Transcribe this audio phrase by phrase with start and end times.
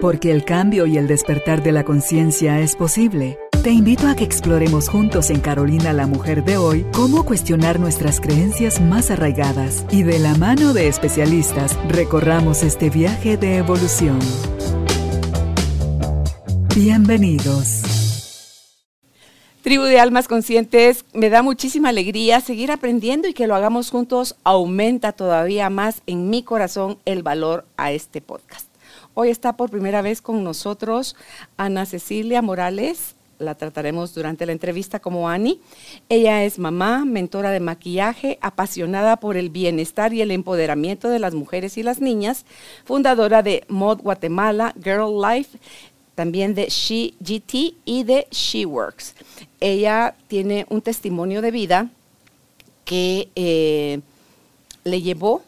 [0.00, 3.38] Porque el cambio y el despertar de la conciencia es posible.
[3.62, 8.20] Te invito a que exploremos juntos en Carolina la Mujer de hoy cómo cuestionar nuestras
[8.20, 14.18] creencias más arraigadas y de la mano de especialistas recorramos este viaje de evolución.
[16.76, 17.94] Bienvenidos.
[19.62, 24.36] Tribu de Almas Conscientes, me da muchísima alegría seguir aprendiendo y que lo hagamos juntos
[24.44, 28.73] aumenta todavía más en mi corazón el valor a este podcast.
[29.16, 31.14] Hoy está por primera vez con nosotros
[31.56, 35.60] Ana Cecilia Morales, la trataremos durante la entrevista como Ani.
[36.08, 41.32] Ella es mamá, mentora de maquillaje, apasionada por el bienestar y el empoderamiento de las
[41.32, 42.44] mujeres y las niñas,
[42.84, 45.58] fundadora de Mod Guatemala, Girl Life,
[46.16, 49.14] también de She GT y de She Works.
[49.60, 51.88] Ella tiene un testimonio de vida
[52.84, 54.00] que eh,
[54.82, 55.42] le llevó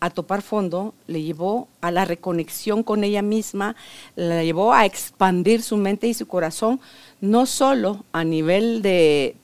[0.00, 3.76] a topar fondo, le llevó a la reconexión con ella misma,
[4.16, 6.80] la llevó a expandir su mente y su corazón,
[7.20, 9.36] no solo a nivel de,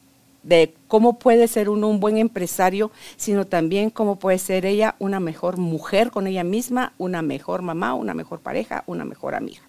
[0.89, 5.59] cómo puede ser uno un buen empresario, sino también cómo puede ser ella una mejor
[5.59, 9.61] mujer con ella misma, una mejor mamá, una mejor pareja, una mejor amiga.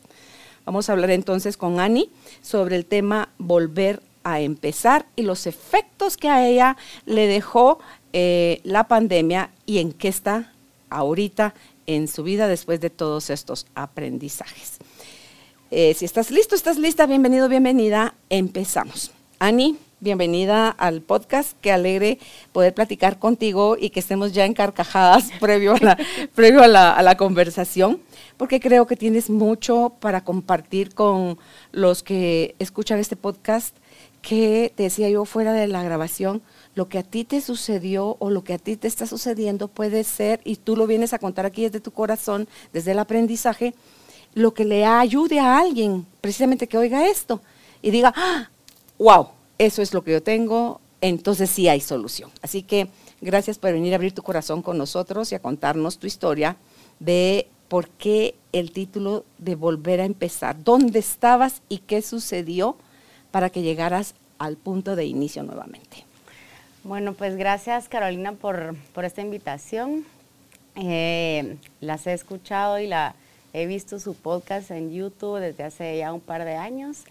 [0.66, 2.10] Vamos a hablar entonces con Ani
[2.42, 7.80] sobre el tema volver a empezar y los efectos que a ella le dejó
[8.14, 10.52] eh, la pandemia y en qué está
[10.90, 11.54] ahorita
[11.86, 14.78] en su vida después de todos estos aprendizajes.
[15.72, 19.12] Eh, si estás listo, estás lista, bienvenido, bienvenida, empezamos.
[19.40, 22.20] Ani, bienvenida al podcast, qué alegre
[22.52, 24.46] poder platicar contigo y que estemos ya
[25.76, 25.98] a la,
[26.36, 28.02] previo a la, a la conversación,
[28.38, 31.38] porque creo que tienes mucho para compartir con
[31.72, 33.76] los que escuchan este podcast,
[34.22, 36.42] que te decía yo fuera de la grabación,
[36.78, 40.04] lo que a ti te sucedió o lo que a ti te está sucediendo puede
[40.04, 43.74] ser, y tú lo vienes a contar aquí desde tu corazón, desde el aprendizaje,
[44.36, 47.42] lo que le ayude a alguien, precisamente que oiga esto
[47.82, 48.14] y diga,
[49.00, 49.32] wow, ¡Ah!
[49.58, 52.30] eso es lo que yo tengo, entonces sí hay solución.
[52.44, 52.90] Así que
[53.22, 56.58] gracias por venir a abrir tu corazón con nosotros y a contarnos tu historia
[57.00, 62.78] de por qué el título de volver a empezar, dónde estabas y qué sucedió
[63.32, 66.07] para que llegaras al punto de inicio nuevamente.
[66.88, 70.06] Bueno, pues gracias Carolina por, esta invitación.
[70.78, 73.14] Eh, las he escuchado y la
[73.52, 77.04] he visto su podcast en YouTube desde hace ya un par de años.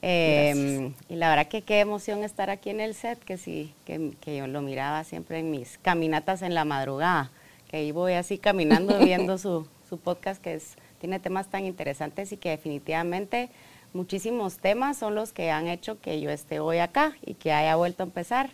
[0.00, 4.14] Eh, y la verdad que qué emoción estar aquí en el set, que sí, que,
[4.34, 7.30] yo lo miraba siempre en mis caminatas en la madrugada,
[7.70, 12.32] que ahí voy así caminando viendo su, su podcast que es, tiene temas tan interesantes
[12.32, 13.50] y que definitivamente
[13.92, 17.76] muchísimos temas son los que han hecho que yo esté hoy acá y que haya
[17.76, 18.48] vuelto a empezar.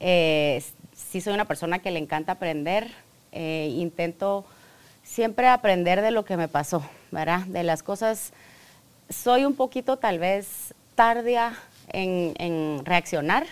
[0.00, 2.90] Eh, sí soy una persona que le encanta aprender,
[3.32, 4.44] eh, intento
[5.02, 7.40] siempre aprender de lo que me pasó, ¿verdad?
[7.46, 8.32] De las cosas,
[9.08, 11.54] soy un poquito tal vez tardía
[11.88, 13.46] en, reaccionar,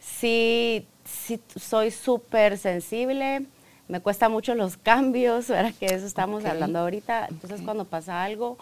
[0.00, 3.44] sí, sí soy súper sensible,
[3.86, 5.72] me cuesta mucho los cambios, ¿verdad?
[5.78, 8.58] Que eso estamos hablando ahorita, entonces cuando pasa algo,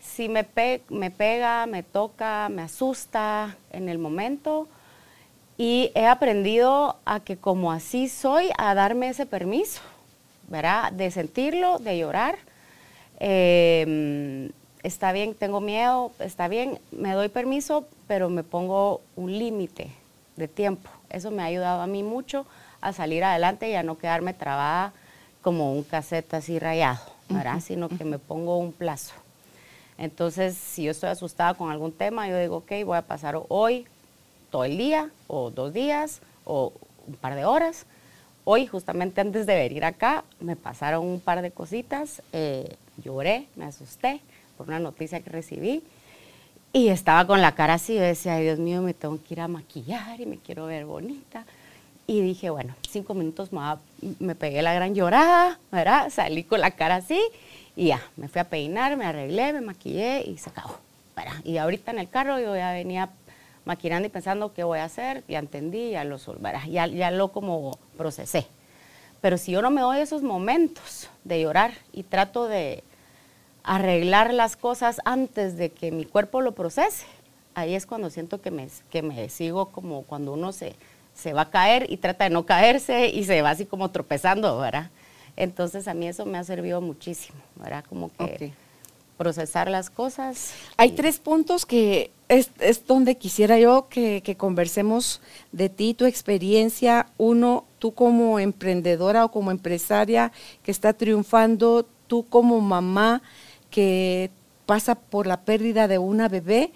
[0.00, 0.46] si me,
[0.90, 4.68] me pega, me toca, me asusta en el momento,
[5.58, 9.80] y he aprendido a que como así soy, a darme ese permiso,
[10.46, 10.92] ¿verdad?
[10.92, 12.38] De sentirlo, de llorar.
[13.18, 14.50] Em,
[14.84, 19.90] está bien, tengo miedo, está bien, me doy permiso, pero me pongo un límite
[20.36, 20.88] de tiempo.
[21.10, 22.46] Eso me ha ayudado a mí mucho
[22.80, 24.92] a salir adelante y a no quedarme trabada
[25.42, 27.58] como un cassette así rayado, ¿verdad?
[27.60, 29.14] Sino que me pongo un plazo.
[29.96, 33.88] Entonces, si yo estoy asustada con algún tema, yo digo, ok, voy a pasar hoy
[34.50, 36.72] todo el día o dos días o
[37.06, 37.86] un par de horas.
[38.44, 43.66] Hoy, justamente antes de venir acá, me pasaron un par de cositas, eh, lloré, me
[43.66, 44.20] asusté
[44.56, 45.82] por una noticia que recibí
[46.72, 49.48] y estaba con la cara así, decía, Ay, Dios mío, me tengo que ir a
[49.48, 51.44] maquillar y me quiero ver bonita.
[52.06, 53.50] Y dije, bueno, cinco minutos
[54.18, 56.08] me pegué la gran llorada, ¿verdad?
[56.10, 57.20] Salí con la cara así
[57.76, 60.78] y ya, me fui a peinar, me arreglé, me maquillé y se acabó.
[61.44, 63.10] Y ahorita en el carro yo ya venía
[63.68, 66.16] maquinando y pensando qué voy a hacer, ya entendí, ya lo
[66.70, 68.46] ya, ya lo como procesé.
[69.20, 72.82] Pero si yo no me doy esos momentos de llorar y trato de
[73.62, 77.04] arreglar las cosas antes de que mi cuerpo lo procese,
[77.54, 80.74] ahí es cuando siento que me, que me sigo como cuando uno se,
[81.12, 84.56] se va a caer y trata de no caerse y se va así como tropezando,
[84.58, 84.88] ¿verdad?
[85.36, 87.84] Entonces a mí eso me ha servido muchísimo, ¿verdad?
[87.86, 88.54] Como que
[89.18, 90.52] procesar las cosas.
[90.78, 92.50] Hay tres puntos que es,
[92.86, 95.20] donde quisiera yo que, conversemos
[95.52, 97.06] de ti, tu experiencia.
[97.18, 100.32] Uno, tú como emprendedora o como empresaria
[100.62, 103.22] que está triunfando, tú como mamá
[103.70, 104.30] que
[104.64, 106.72] pasa por la pérdida de una bebé,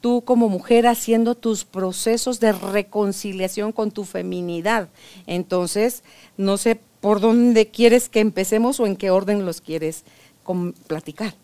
[0.00, 4.88] tú como mujer haciendo tus procesos de reconciliación con tu feminidad.
[5.26, 6.02] Entonces,
[6.36, 10.04] no sé por dónde quieres que empecemos o en qué orden los quieres
[10.86, 11.34] platicar.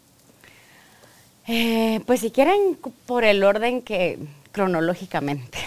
[1.52, 4.20] Eh, pues si quieren, por el orden que
[4.52, 5.58] cronológicamente,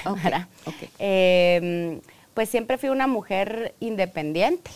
[0.97, 2.00] em,
[2.33, 4.71] pues siempre fui una mujer independiente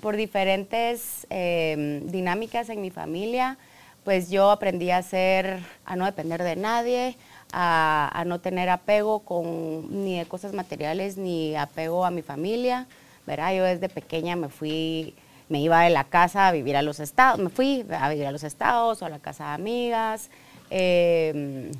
[0.00, 3.56] por diferentes em, dinámicas en mi familia,
[4.02, 7.16] pues yo aprendí a ser, a no depender de nadie,
[7.52, 12.88] a, no tener apego con ni de cosas materiales ni apego a mi familia,
[13.28, 13.54] ¿verdad?
[13.54, 15.14] Yo desde pequeña me fui,
[15.52, 18.32] me iba de la casa a vivir a los estados, me fui a vivir a
[18.32, 20.30] los estados o a la casa de amigas,
[20.70, 21.70] em,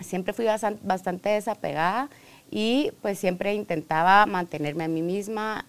[0.00, 0.44] siempre fui
[0.82, 2.08] bastante, desapegada
[2.50, 5.64] y pues siempre intentaba mantenerme a mí misma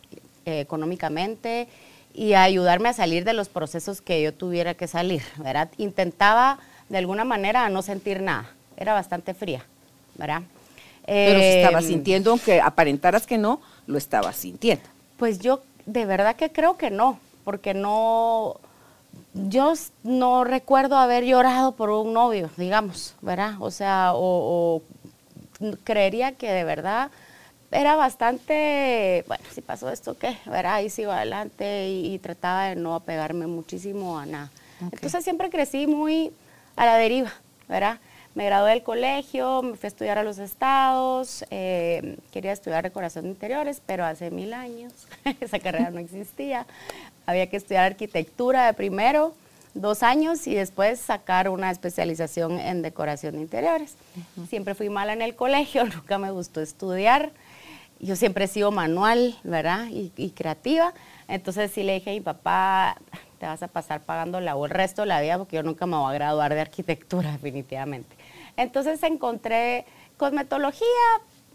[0.45, 1.67] eh, económicamente
[2.11, 5.69] y ayudarme a salir de los procesos que yo tuviera que salir, ¿verdad?
[5.77, 6.57] Intentaba
[6.89, 9.63] de alguna manera no sentir nada, era bastante fría,
[10.15, 10.41] ¿verdad?
[11.05, 14.85] Pero se estaba em, sintiendo, aunque aparentaras que no, lo estaba sintiendo.
[15.17, 18.59] Pues yo de verdad que creo que no, porque no,
[19.33, 19.71] yo
[20.03, 23.53] no recuerdo haber llorado por un novio, digamos, ¿verdad?
[23.61, 24.81] O sea, o
[25.85, 27.09] creería que de verdad
[27.71, 30.35] era bastante, bueno, si pasó esto, ¿qué?
[30.45, 30.73] ¿Verdad?
[30.73, 34.51] Ahí sigo adelante y, trataba de no apegarme muchísimo a nada.
[34.81, 36.33] Entonces siempre crecí muy
[36.75, 37.31] a la deriva,
[37.69, 37.99] ¿verdad?
[38.35, 43.23] Me gradué del colegio, me fui a estudiar a los estados, eh, quería estudiar decoración
[43.23, 44.91] de interiores, pero hace mil años
[45.39, 46.67] esa carrera no existía.
[47.27, 49.35] Había que estudiar arquitectura de primero,
[49.75, 53.95] dos años y después sacar una especialización en decoración de interiores.
[54.49, 57.31] Siempre fui mala en el colegio, nunca me gustó estudiar
[57.99, 59.87] yo siempre he sido manual, ¿verdad?
[59.89, 60.93] Y, creativa.
[61.27, 62.97] Entonces sí le dije a mi papá,
[63.39, 65.97] te vas a pasar pagando la, el resto de la vida porque yo nunca me
[65.97, 68.15] voy a graduar de arquitectura, definitivamente.
[68.55, 69.85] Entonces encontré
[70.17, 70.87] cosmetología,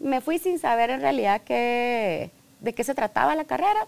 [0.00, 2.30] me fui sin saber en realidad qué,
[2.60, 3.86] de qué se trataba la carrera.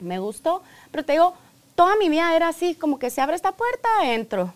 [0.00, 1.34] Me gustó, pero te digo,
[1.74, 4.52] toda mi vida era así, como que se abre esta puerta, entro.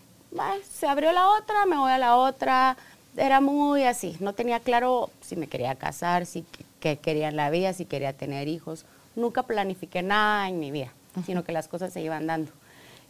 [0.70, 2.76] se abrió la otra, me voy a la otra.
[3.16, 6.44] Era muy así, no tenía claro si me quería casar, si
[6.80, 8.84] que quería en la vida, si quería tener hijos.
[9.16, 10.92] Nunca planifiqué nada en mi vida,
[11.26, 12.52] sino que las cosas se iban dando.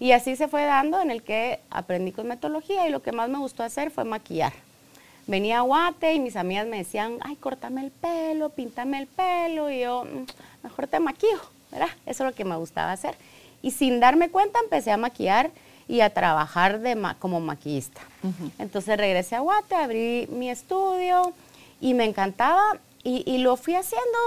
[0.00, 3.38] Y así se fue dando en el que aprendí cosmetología y lo que más me
[3.38, 4.52] gustó hacer fue maquillar.
[5.26, 9.70] Venía a Guate y mis amigas me decían, ay, córtame el pelo, píntame el pelo,
[9.70, 10.24] y yo, mm,
[10.62, 11.88] mejor te maquillo, ¿verdad?
[12.06, 13.16] Eso es lo que me gustaba hacer.
[13.62, 15.50] Y sin darme cuenta empecé a maquillar
[15.88, 18.00] y a trabajar de como maquillista.
[18.58, 21.32] Entonces regresé a Guate, abrí mi estudio
[21.80, 24.18] y me encantaba y, lo fui haciendo,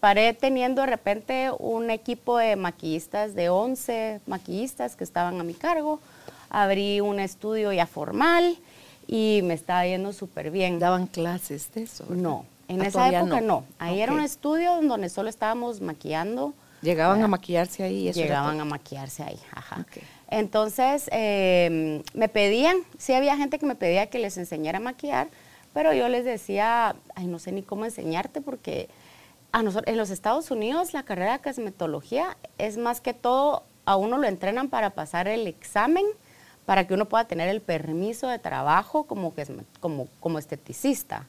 [0.00, 5.52] paré teniendo de repente un equipo de maquillistas, de 11 maquillistas que estaban a mi
[5.52, 6.00] cargo,
[6.48, 8.56] abrí un estudio ya formal
[9.06, 10.78] y me estaba yendo súper bien.
[10.78, 12.06] ¿Daban clases de eso?
[12.08, 13.64] No, en ah, esa época no.
[13.78, 16.54] Ahí era un estudio donde solo estábamos maquillando.
[16.82, 18.08] ¿Llegaban a maquillarse ahí?
[18.08, 19.86] Eso Llegaban a maquillarse ahí, ajá.
[20.28, 25.28] Entonces, em, me pedían, sí había gente que me pedía que les enseñara a maquillar,
[25.72, 28.88] pero yo les decía, ay, no sé ni cómo enseñarte porque
[29.52, 33.96] a nosotros, en los Estados Unidos la carrera de cosmetología es más que todo, a
[33.96, 36.04] uno lo entrenan para pasar el examen,
[36.66, 39.46] para que uno pueda tener el permiso de trabajo como, que,
[39.80, 41.26] como, como esteticista,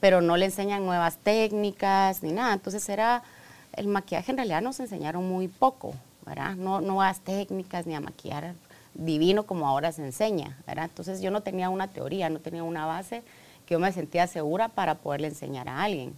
[0.00, 2.52] pero no le enseñan nuevas técnicas ni nada.
[2.52, 3.22] Entonces era,
[3.72, 5.94] el maquillaje en realidad nos enseñaron muy poco,
[6.26, 6.56] ¿verdad?
[6.56, 8.54] No nuevas técnicas ni a maquillar
[8.94, 10.86] divino como ahora se enseña, ¿verdad?
[10.86, 13.22] Entonces yo no tenía una teoría, no tenía una base
[13.70, 16.12] yo me sentía segura para poderle enseñar a alguien.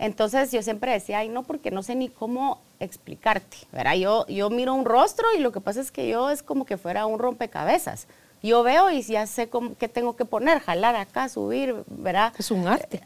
[0.00, 3.94] Entonces yo siempre decía, ay, no, porque no sé ni cómo explicarte, ¿verdad?
[3.94, 6.76] Yo, yo miro un rostro y lo que pasa es que yo es como que
[6.76, 8.08] fuera un rompecabezas.
[8.44, 12.30] Yo veo y ya sé cómo, qué tengo que poner, jalar acá, subir, ¿verdad?
[12.38, 13.00] Es un arte.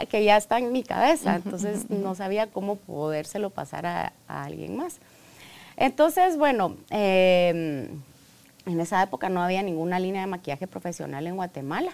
[0.00, 4.76] Eh, que ya está en mi cabeza, entonces no sabía cómo podérselo pasar a, alguien
[4.76, 4.98] más.
[5.76, 7.88] Entonces, bueno, em,
[8.66, 11.90] en esa época no había ninguna línea de maquillaje profesional en Guatemala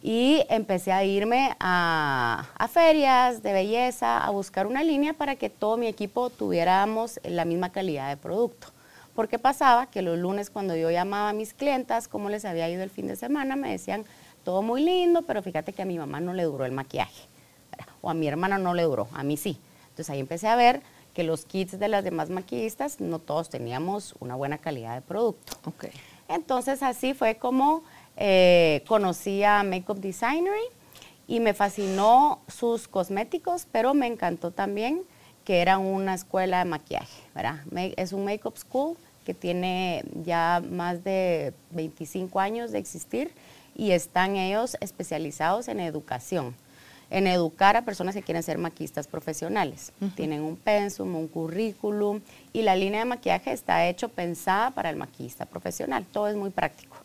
[0.00, 5.76] y empecé a irme a, ferias de belleza, a buscar una línea para que todo
[5.76, 8.68] mi equipo tuviéramos la misma calidad de producto.
[9.14, 12.82] Porque pasaba que los lunes cuando yo llamaba a mis clientas, cómo les había ido
[12.82, 14.04] el fin de semana, me decían,
[14.44, 17.22] todo muy lindo, pero fíjate que a mi mamá no le duró el maquillaje.
[18.02, 19.58] O a mi hermana no le duró, a mí sí.
[19.84, 20.82] Entonces ahí empecé a ver
[21.14, 25.56] que los kits de las demás maquillistas no todos teníamos una buena calidad de producto.
[25.64, 25.92] Okay.
[26.28, 27.84] Entonces así fue como
[28.16, 30.66] eh, conocí a Makeup Designery
[31.26, 35.02] y me fascinó sus cosméticos, pero me encantó también
[35.44, 37.60] que era una escuela de maquillaje, ¿verdad?
[37.96, 43.30] Es un makeup school que tiene ya más de 25 años de existir
[43.74, 46.54] y están ellos especializados en educación,
[47.10, 49.92] en educar a personas que quieren ser maquistas profesionales.
[50.14, 52.20] Tienen un pensum, un currículum
[52.52, 56.04] y la línea de maquillaje está hecho pensada para el maquillista profesional.
[56.10, 56.96] Todo es muy práctico.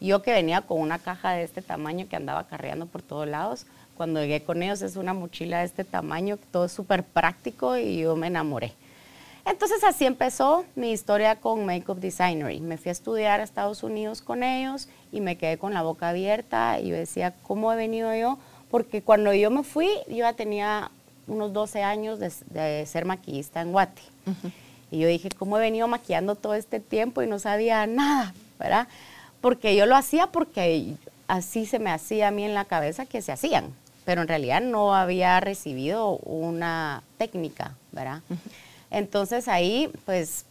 [0.00, 3.66] Yo que venía con una caja de este tamaño que andaba carreando por todos lados,
[3.96, 7.98] cuando llegué con ellos es una mochila de este tamaño, todo es súper práctico y
[7.98, 8.72] yo me enamoré.
[9.44, 12.60] Entonces así empezó mi historia con Makeup Designery.
[12.60, 16.10] Me fui a estudiar a Estados Unidos con ellos y me quedé con la boca
[16.10, 18.38] abierta y yo decía, ¿cómo he venido yo?
[18.70, 20.90] Porque cuando yo me fui, yo ya tenía
[21.26, 24.02] unos 12 años de, ser maquillista en Guate.
[24.90, 28.34] Y yo dije, ¿cómo he venido maquillando todo este tiempo y no sabía nada?
[28.58, 28.86] ¿Verdad?
[29.40, 30.94] Porque yo lo hacía porque
[31.32, 33.72] así se me hacía a mí en la cabeza que se hacían,
[34.04, 38.20] pero en realidad no había recibido una técnica, ¿verdad?
[38.90, 40.44] Entonces ahí pues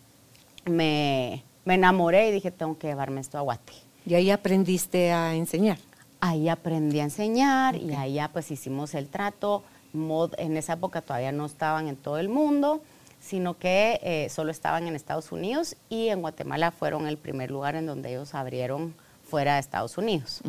[0.66, 3.74] me, enamoré y dije, tengo que llevarme esto a Guate.
[4.08, 5.78] ¿Y ahí aprendiste a enseñar?
[6.20, 9.64] Ahí aprendí a enseñar y ahí ya pues hicimos el trato.
[9.94, 12.82] Mod en esa época todavía no estaban en todo el mundo,
[13.20, 17.76] sino que eh, solo estaban en Estados Unidos y en Guatemala fueron el primer lugar
[17.76, 18.96] en donde ellos abrieron
[19.32, 20.42] fuera de Estados Unidos.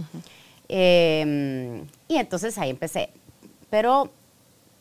[0.69, 3.11] Em, y entonces ahí empecé.
[3.71, 4.11] Pero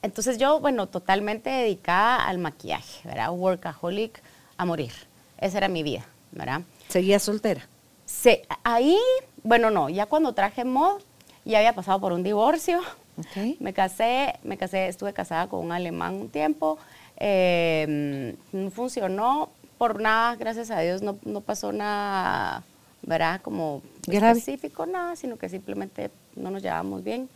[0.01, 3.31] entonces yo, bueno, totalmente dedicada al maquillaje, ¿verdad?
[3.31, 4.21] Workaholic
[4.57, 4.91] a morir.
[5.37, 6.61] Esa era mi vida, ¿verdad?
[6.89, 7.67] ¿Seguía soltera?
[8.05, 8.97] Sí, ahí,
[9.43, 11.01] bueno, no, ya cuando traje mod,
[11.45, 12.81] ya había pasado por un divorcio.
[13.59, 16.79] Me casé, me casé, estuve casada con un alemán un tiempo.
[17.17, 22.63] Em, no funcionó por nada, gracias a Dios, no, no pasó nada,
[23.03, 23.41] ¿verdad?
[23.41, 27.29] Como específico, nada, sino que simplemente no nos llevábamos bien.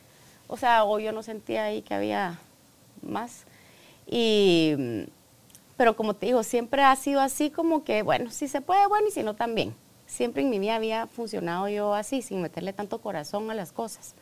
[0.47, 2.39] O sea, o yo no sentía ahí que había
[3.01, 3.45] más.
[4.07, 4.75] Y,
[5.77, 9.07] pero como te digo, siempre ha sido así como que, bueno, si se puede, bueno,
[9.07, 9.73] y si no, también.
[10.07, 14.13] Siempre en mi vida había funcionado yo así, sin meterle tanto corazón a las cosas.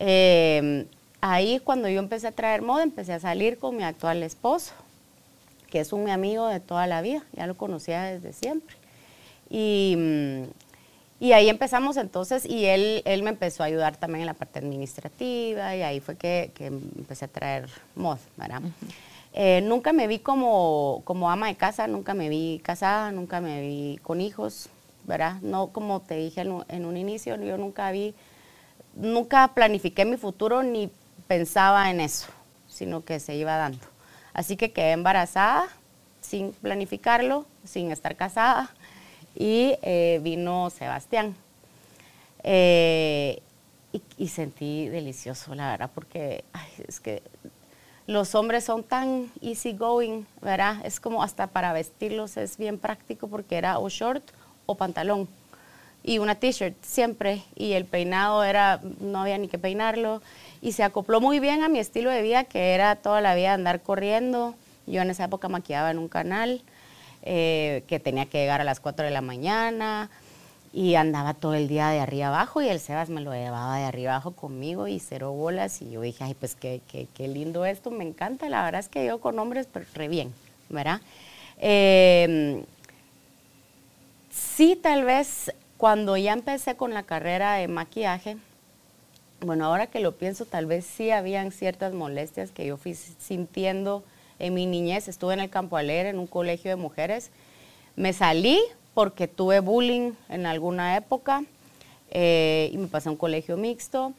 [0.00, 0.86] Eh,
[1.20, 4.72] ahí cuando yo empecé a traer moda, empecé a salir con mi actual esposo,
[5.70, 8.76] que es un amigo de toda la vida, ya lo conocía desde siempre.
[9.50, 9.96] Y,
[11.20, 14.60] y ahí empezamos entonces y él, él me empezó a ayudar también en la parte
[14.60, 18.62] administrativa y ahí fue que, que empecé a traer mod, ¿verdad?
[19.32, 23.60] Eh, nunca me vi como, como ama de casa, nunca me vi casada, nunca me
[23.60, 24.68] vi con hijos,
[25.04, 25.40] ¿verdad?
[25.42, 28.14] No como te dije en, en un inicio, yo nunca vi,
[28.94, 30.88] nunca planifiqué mi futuro ni
[31.26, 32.28] pensaba en eso,
[32.68, 33.84] sino que se iba dando.
[34.34, 35.66] Así que quedé embarazada
[36.20, 38.70] sin planificarlo, sin estar casada
[39.38, 41.36] y eh, vino Sebastián.
[42.42, 43.40] Eh,
[44.18, 46.44] y, sentí delicioso, la verdad, porque
[46.86, 47.22] es que
[48.06, 50.84] los hombres son tan easy going, ¿verdad?
[50.84, 54.22] Es como hasta para vestirlos es bien práctico porque era o short
[54.66, 55.28] o pantalón
[56.02, 60.22] y una t-shirt siempre y el peinado era, no había ni que peinarlo
[60.60, 63.52] y se acopló muy bien a mi estilo de vida que era toda la vida
[63.52, 64.54] andar corriendo.
[64.86, 66.62] Yo en esa época maquillaba en un canal
[67.30, 70.08] eh, que tenía que llegar a las 4 de la mañana
[70.72, 73.84] y andaba todo el día de arriba abajo y el Sebas me lo llevaba de
[73.84, 77.90] arriba abajo conmigo y cero bolas y yo dije, ay, pues qué, qué, lindo esto,
[77.90, 80.32] me encanta, la verdad es que yo con hombres, pero re bien,
[80.70, 81.02] ¿verdad?
[81.58, 82.62] Em,
[84.30, 88.38] sí, tal vez cuando ya empecé con la carrera de maquillaje,
[89.40, 94.02] bueno, ahora que lo pienso, tal vez sí habían ciertas molestias que yo fui sintiendo
[94.38, 97.30] en mi niñez estuve en el Campo Alegre, en un colegio de mujeres.
[97.96, 98.60] Me salí
[98.94, 101.44] porque tuve bullying en alguna época
[102.10, 104.12] eh, y me pasé a un colegio mixto.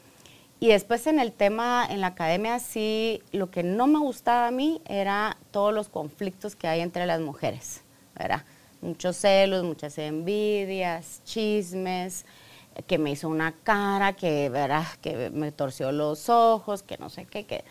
[0.58, 4.50] Y después en el tema, en la academia, sí, lo que no me gustaba a
[4.50, 7.80] mí era todos los conflictos que hay entre las mujeres,
[8.14, 8.44] ¿verdad?
[8.82, 12.26] Muchos celos, muchas envidias, chismes,
[12.86, 14.86] que me hizo una cara, que, ¿verdad?
[15.00, 17.64] que me torció los ojos, que no sé qué, que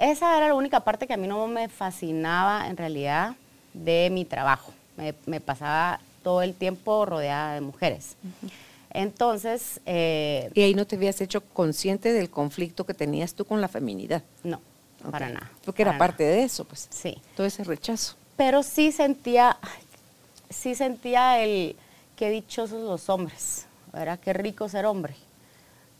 [0.00, 3.36] esa era la única parte que a mí no me fascinaba en realidad
[3.74, 4.72] de mi trabajo.
[5.26, 8.16] Me, pasaba todo el tiempo rodeada de mujeres.
[8.92, 9.80] Entonces...
[9.86, 13.68] Eh, ¿Y ahí no te habías hecho consciente del conflicto que tenías tú con la
[13.68, 14.22] feminidad?
[14.42, 14.60] No,
[15.10, 15.50] para nada.
[15.64, 16.88] Porque era parte de eso, pues.
[16.90, 17.16] Sí.
[17.36, 18.16] Todo ese rechazo.
[18.36, 19.58] Pero sí sentía,
[20.48, 21.76] sí sentía el,
[22.16, 24.18] qué dichosos los hombres, ¿verdad?
[24.18, 25.14] Qué rico ser hombre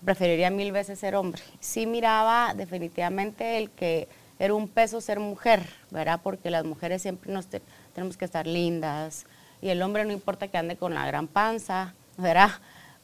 [0.05, 1.43] preferiría mil veces ser hombre.
[1.61, 6.21] Sí miraba definitivamente el que era un peso ser mujer, ¿verdad?
[6.23, 7.47] Porque las mujeres siempre nos
[7.95, 9.27] tenemos que estar lindas
[9.61, 12.51] y el hombre no importa que ande con la gran panza, ¿verdad?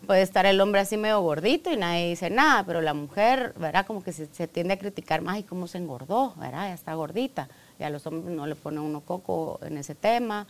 [0.07, 3.87] Puede estar el hombre así medio gordito y nadie dice nada, pero la mujer, ¿verdad?
[3.87, 6.69] Como que se, tiende a criticar más y cómo se engordó, ¿verdad?
[6.69, 7.49] Ya está gordita.
[7.79, 10.47] Y a los hombres no le pone uno coco en ese tema.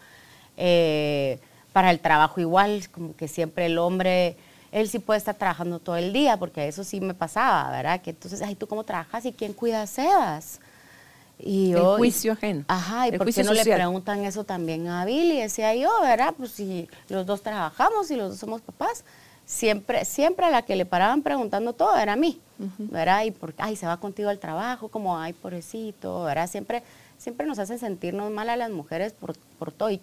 [0.56, 1.38] Eh,
[1.72, 4.36] para el trabajo igual, como que siempre el hombre,
[4.76, 8.02] él sí puede estar trabajando todo el día, porque eso sí me pasaba, ¿verdad?
[8.02, 10.60] Que entonces, ay, ¿tú cómo trabajas y quién cuida a Sebas?
[11.38, 12.66] Y yo, el juicio ajeno.
[12.68, 15.40] Ajá, ¿y por qué no le preguntan eso también a Billy?
[15.40, 16.34] Decía yo, ¿verdad?
[16.36, 19.02] Pues si los dos trabajamos y los dos somos papás,
[19.46, 22.38] siempre, siempre a la que le paraban preguntando todo era a mí,
[22.76, 23.24] ¿verdad?
[23.24, 26.50] Y por, ay, se va contigo al trabajo, como, ay, pobrecito, ¿verdad?
[26.50, 26.82] Siempre,
[27.16, 29.90] siempre nos hacen sentirnos mal a las mujeres por, por todo.
[29.90, 30.02] Y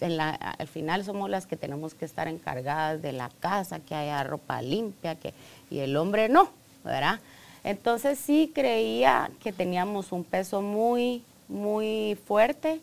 [0.00, 3.94] en la, al final somos las que tenemos que estar encargadas de la casa, que
[3.94, 5.34] haya ropa limpia, que,
[5.70, 6.50] y el hombre no,
[6.84, 7.20] ¿verdad?
[7.64, 12.80] Entonces sí creía que teníamos un peso muy, muy fuerte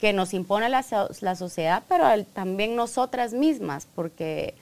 [0.00, 0.84] que nos impone la,
[1.20, 4.54] la sociedad, pero también nosotras mismas, porque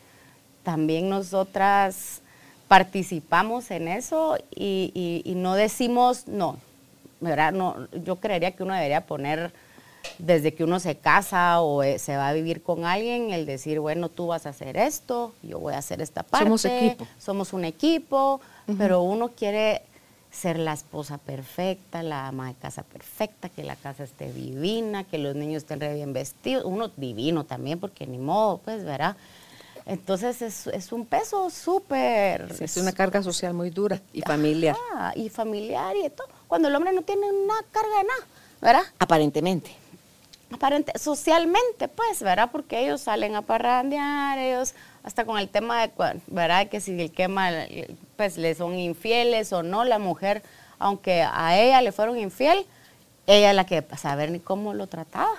[0.63, 2.21] también nosotras
[2.69, 6.57] participamos en eso y, no decimos no,
[7.21, 7.53] ¿verdad?
[7.53, 9.53] No, yo creería que uno debería poner
[10.19, 13.81] desde que uno se casa o eh, se va a vivir con alguien, el decir,
[13.81, 16.47] bueno, tú vas a hacer esto, yo voy a hacer esta parte.
[16.47, 17.07] Somos equipo.
[17.19, 18.41] Somos un equipo,
[18.79, 19.83] pero uno quiere
[20.31, 25.19] ser la esposa perfecta, la ama de casa perfecta, que la casa esté divina, que
[25.19, 29.17] los niños estén re bien vestidos, uno divino también, porque ni modo, pues, ¿verdad?
[29.85, 32.55] Entonces es, un peso súper...
[32.61, 34.77] es una carga social muy dura y familiar.
[35.17, 36.29] y familiar y todo.
[36.47, 38.27] Cuando el hombre no tiene una carga de nada,
[38.61, 38.83] ¿verdad?
[38.99, 39.82] Aparentemente.
[40.53, 42.51] Aparente, socialmente, pues, ¿verdad?
[42.53, 45.93] Porque ellos salen a parrandear, ellos hasta con el tema de,
[46.27, 46.69] ¿verdad?
[46.69, 47.51] Que si el quema,
[48.17, 50.43] pues le son infieles o no, la mujer,
[50.79, 52.67] aunque a ella le fueron infiel,
[53.27, 55.35] ella es la que saber ni cómo lo trataba,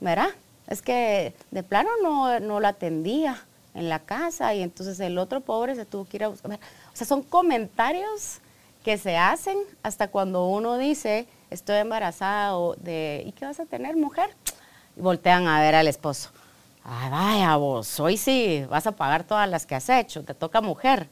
[0.00, 0.28] ¿verdad?
[0.68, 3.44] Es que de plano no, no lo atendía
[3.74, 6.52] en la casa y entonces el otro pobre se tuvo que ir a buscar.
[6.52, 8.38] O sea, son comentarios
[8.84, 13.66] que se hacen hasta cuando uno dice, estoy embarazada o de, ¿y qué vas a
[13.66, 14.30] tener, mujer?
[14.96, 16.30] Y voltean a ver al esposo.
[16.84, 20.60] Ay, vaya vos, hoy sí vas a pagar todas las que has hecho, te toca
[20.60, 21.08] mujer.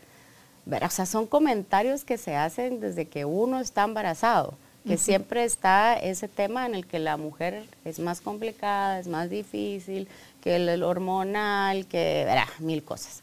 [0.70, 4.55] O sea, son comentarios que se hacen desde que uno está embarazado,
[4.87, 9.31] que siempre está ese tema en el que la mujer es más complicada, es más
[9.31, 10.09] difícil,
[10.42, 13.22] que el, hormonal, que, verá, mil cosas.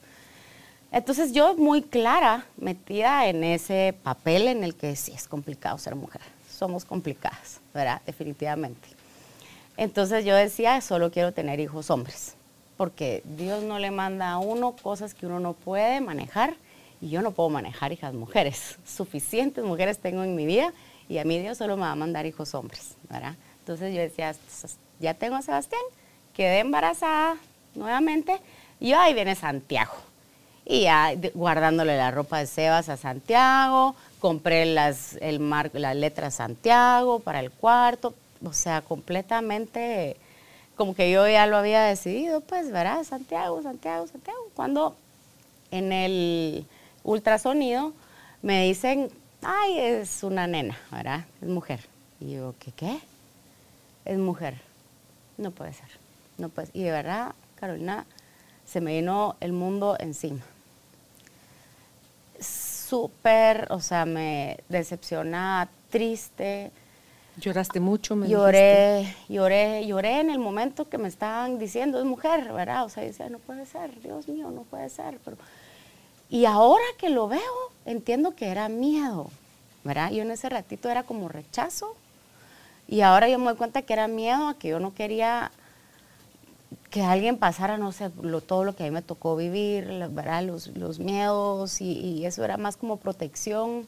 [0.91, 5.95] Entonces yo muy clara, metida en ese papel en el que sí es complicado ser
[5.95, 6.21] mujer,
[6.55, 8.01] somos complicadas, ¿verdad?
[8.05, 8.87] Definitivamente.
[9.77, 12.35] Entonces yo decía, solo quiero tener hijos hombres,
[12.77, 16.55] porque Dios no le manda a uno cosas que uno no puede manejar
[17.01, 18.77] y yo no puedo manejar hijas mujeres.
[18.85, 20.73] Suficientes mujeres tengo en mi vida
[21.09, 23.35] y a mí Dios solo me va a mandar hijos hombres, ¿verdad?
[23.59, 24.33] Entonces yo decía,
[24.99, 25.81] ya tengo a Sebastián,
[26.33, 27.35] quedé embarazada
[27.73, 28.39] nuevamente
[28.79, 29.93] y ahí viene Santiago.
[30.65, 36.33] Y ya guardándole la ropa de Sebas a Santiago, compré las, el mar, las letras
[36.33, 40.17] Santiago para el cuarto, o sea, completamente
[40.75, 43.03] como que yo ya lo había decidido, pues, ¿verdad?
[43.03, 44.39] Santiago, Santiago, Santiago.
[44.55, 44.95] Cuando
[45.69, 46.65] en el
[47.03, 47.93] ultrasonido
[48.41, 49.11] me dicen,
[49.43, 51.25] ay, es una nena, ¿verdad?
[51.39, 51.81] Es mujer.
[52.19, 52.97] Y yo, ¿qué qué?
[54.05, 54.59] Es mujer.
[55.38, 55.89] No puede ser,
[56.39, 58.07] no puede Y de verdad, Carolina,
[58.65, 60.41] se me vino el mundo encima.
[62.95, 66.71] Súper, o sea, me decepciona, triste,
[67.38, 68.15] ¿Lloraste mucho?
[68.15, 72.86] Me lloré, lloré, lloré en el momento que me estaban diciendo, es mujer, ¿verdad?
[72.86, 75.19] O sea, decía, no puede ser, Dios mío, no puede ser.
[75.25, 75.36] Pero...
[76.29, 77.41] Y ahora que lo veo,
[77.86, 79.29] entiendo que era miedo,
[79.84, 80.12] ¿verdad?
[80.12, 81.97] Yo en ese ratito era como rechazo.
[82.88, 85.51] Y ahora yo me doy cuenta que era miedo a que yo no quería
[86.95, 88.10] que alguien pasara, no sé,
[88.47, 90.43] todo lo que a mí me tocó vivir, ¿verdad?
[90.43, 93.86] Los, los miedos y, eso era más como protección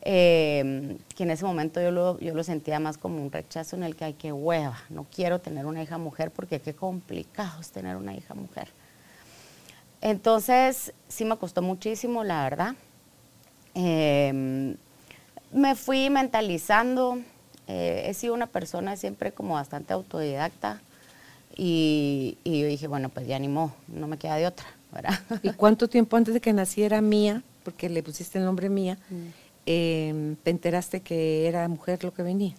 [0.00, 3.82] eh, que en ese momento yo lo, yo lo sentía más como un rechazo en
[3.82, 7.70] el que hay que hueva, no quiero tener una hija mujer porque qué complicado es
[7.70, 8.68] tener una hija mujer.
[10.00, 12.74] Entonces, sí me costó muchísimo, la verdad.
[13.74, 14.78] Em,
[15.52, 17.18] me fui mentalizando,
[17.66, 20.80] eh, he sido una persona siempre como bastante autodidacta
[21.56, 25.18] y, y, yo dije, bueno, pues ya animó, no me queda de otra, ¿verdad?
[25.42, 29.42] ¿Y cuánto tiempo antes de que naciera Mía, porque le pusiste el nombre Mía, mm.
[29.64, 32.54] Em, te enteraste que era mujer lo que venía?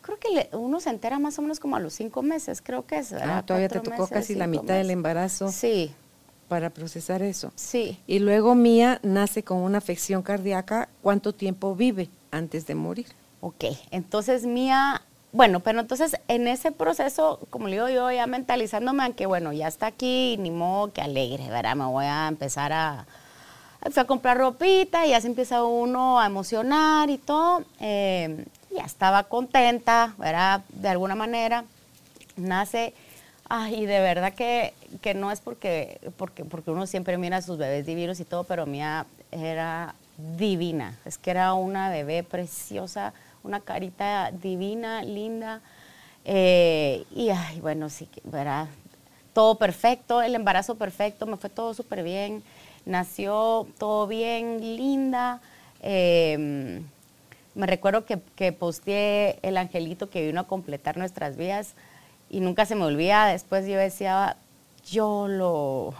[0.00, 2.98] Creo que uno se entera más o menos como a los cinco meses, creo que
[2.98, 3.12] es.
[3.12, 5.50] Ah, todavía te tocó casi la mitad del embarazo.
[5.52, 5.92] Sí.
[6.48, 7.52] Para procesar eso.
[7.54, 8.00] Sí.
[8.06, 10.88] Y luego Mía nace con una afección cardíaca.
[11.02, 13.06] ¿Cuánto tiempo vive antes de morir?
[13.40, 19.04] Ok, entonces Mía, bueno, pero entonces en ese proceso, como le digo yo, ya mentalizándome,
[19.04, 21.76] aunque bueno, ya está aquí, ni modo que alegre, ¿verdad?
[21.76, 23.06] Me voy a empezar a,
[23.80, 27.64] a comprar ropita y ya se empieza uno a emocionar y todo.
[27.80, 30.62] Eh, ya estaba contenta, ¿verdad?
[30.70, 31.64] De alguna manera.
[32.36, 32.94] Nace
[33.52, 37.58] Ay, de verdad que, que no es porque, porque, porque uno siempre mira a sus
[37.58, 39.96] bebés divinos y todo, pero mía era
[40.38, 40.96] divina.
[41.04, 45.60] Es que era una bebé preciosa, una carita divina, linda.
[46.24, 48.68] Eh, y ay, bueno, sí, ¿verdad?
[49.32, 52.42] Todo perfecto, el embarazo perfecto, me fue todo súper bien.
[52.84, 55.40] Nació todo bien, linda.
[55.82, 56.84] Em,
[57.54, 61.74] me recuerdo que, que posteé el angelito que vino a completar nuestras vidas
[62.28, 63.26] y nunca se me olvida.
[63.26, 64.36] Después yo decía,
[64.84, 65.94] yo lo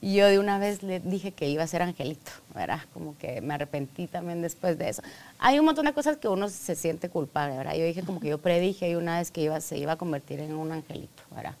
[0.00, 2.80] y yo de una vez le dije que iba a ser angelito, ¿verdad?
[2.94, 5.02] Como que me arrepentí también después de eso.
[5.38, 7.74] Hay un montón de cosas que uno se siente culpable, ¿verdad?
[7.74, 10.54] Yo dije como que yo predije una vez que iba, se iba a convertir en
[10.54, 11.54] un angelito, ¿verdad?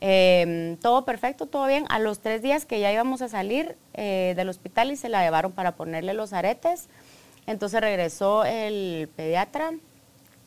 [0.00, 1.84] Em, todo perfecto, todo bien.
[1.90, 5.22] A los tres días que ya íbamos a salir eh, del hospital y se la
[5.22, 6.88] llevaron para ponerle los aretes,
[7.46, 9.72] entonces regresó el pediatra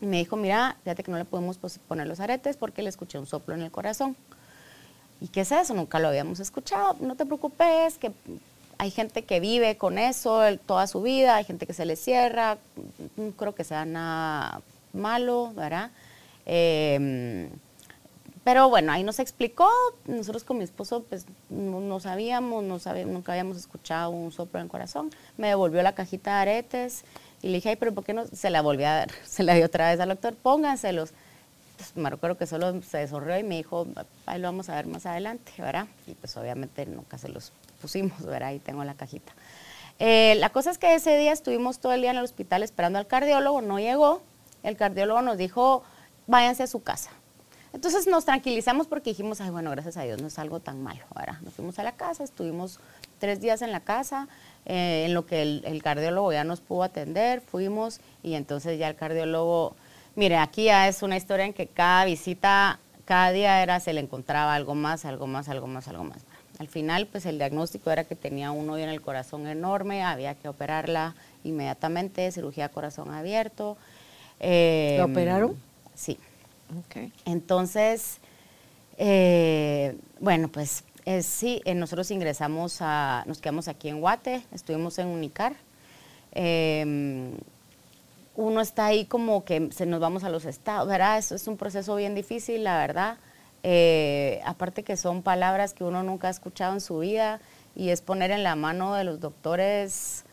[0.02, 3.20] y me dijo, mira, fíjate que no le podemos poner los aretes porque le escuché
[3.20, 4.16] un soplo en el corazón.
[5.22, 5.74] ¿Y qué es eso?
[5.74, 6.96] Nunca lo habíamos escuchado.
[7.00, 8.12] No te preocupes, que
[8.78, 12.58] hay gente que vive con eso toda su vida, hay gente que se le cierra,
[13.18, 14.62] no creo que sea nada
[14.94, 15.92] malo, ¿verdad?
[16.46, 17.50] Em,
[18.46, 19.70] pero bueno, ahí nos explicó,
[20.06, 24.68] nosotros con mi esposo pues no, sabíamos, no sabíamos, nunca habíamos escuchado un soplo en
[24.68, 25.12] el corazón.
[25.38, 27.04] Me devolvió la cajita de aretes
[27.42, 28.26] y le dije, ay, pero ¿por qué no?
[28.28, 31.12] Se la volví a dar, se la dio otra vez al doctor, pónganselos.
[31.96, 33.88] Me recuerdo que solo se desorrió y me dijo,
[34.26, 35.88] ahí lo vamos a ver más adelante, ¿verdad?
[36.08, 38.50] Y pues obviamente nunca se los pusimos, ¿verdad?
[38.50, 39.34] Ahí tengo la cajita.
[40.00, 43.00] Eh, la cosa es que ese día estuvimos todo el día en el hospital esperando
[43.00, 44.22] al cardiólogo, no llegó.
[44.64, 45.84] El cardiólogo nos dijo,
[46.28, 47.12] váyanse a su casa.
[47.72, 51.04] Entonces nos tranquilizamos porque dijimos, ay, bueno, gracias a Dios no es algo tan malo,
[51.16, 51.40] ¿verdad?
[51.42, 52.80] Nos fuimos a la casa, estuvimos
[53.20, 54.28] tres días en la casa,
[54.66, 58.88] eh, en lo que el, el cardiólogo ya nos pudo atender, fuimos y entonces ya
[58.88, 59.76] el cardiólogo
[60.20, 64.02] Mire, aquí ya es una historia en que cada visita, cada día era, se le
[64.02, 66.18] encontraba algo más, algo más, algo más, algo más.
[66.58, 70.36] Al final, pues el diagnóstico era que tenía un hoyo en el corazón enorme, había
[70.36, 73.78] que operarla inmediatamente, cirugía corazón abierto.
[74.42, 75.56] Eh, ¿Lo operaron?
[75.96, 76.20] Sí.
[76.88, 77.14] Okay.
[77.24, 78.18] Entonces,
[78.98, 80.84] eh, bueno, pues
[81.22, 85.56] sí, eh, nosotros ingresamos a, nos quedamos aquí en Guate, estuvimos en Unicar.
[88.36, 91.18] Uno está ahí como que se nos vamos a los estados, ¿verdad?
[91.18, 93.18] Eso es un proceso bien difícil, la verdad.
[93.64, 97.42] Eh, aparte que son palabras que uno nunca ha escuchado en su vida
[97.76, 100.24] y es poner en la mano de los doctores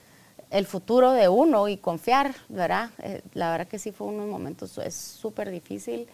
[0.51, 2.91] el futuro de uno y confiar, ¿verdad?
[3.03, 6.07] Eh, la verdad que sí fue unos momentos, es súper difícil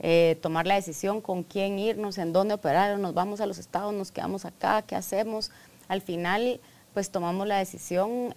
[0.00, 3.94] eh, tomar la decisión con quién irnos, en dónde operar, nos vamos a los estados,
[3.94, 5.52] nos quedamos acá, ¿qué hacemos?
[5.86, 6.60] Al final,
[6.92, 8.34] pues tomamos la decisión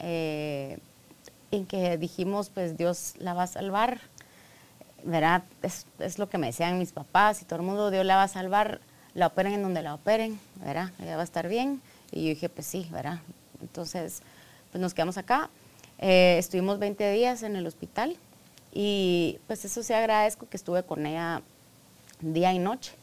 [1.51, 3.99] en que dijimos, pues Dios la va a salvar,
[5.03, 5.43] ¿verdad?
[5.61, 8.23] Es, es, lo que me decían mis papás y todo el mundo, Dios la va
[8.23, 8.81] a salvar,
[9.13, 10.91] la operen en donde la operen, ¿verdad?
[11.01, 11.81] Ella va a estar bien.
[12.11, 13.19] Y yo dije, pues sí, ¿verdad?
[13.61, 14.21] Entonces,
[14.71, 15.49] pues nos quedamos acá.
[15.99, 18.17] Eh, estuvimos 20 días en el hospital
[18.73, 21.41] y pues eso sí agradezco que estuve con ella
[22.21, 22.93] día y noche.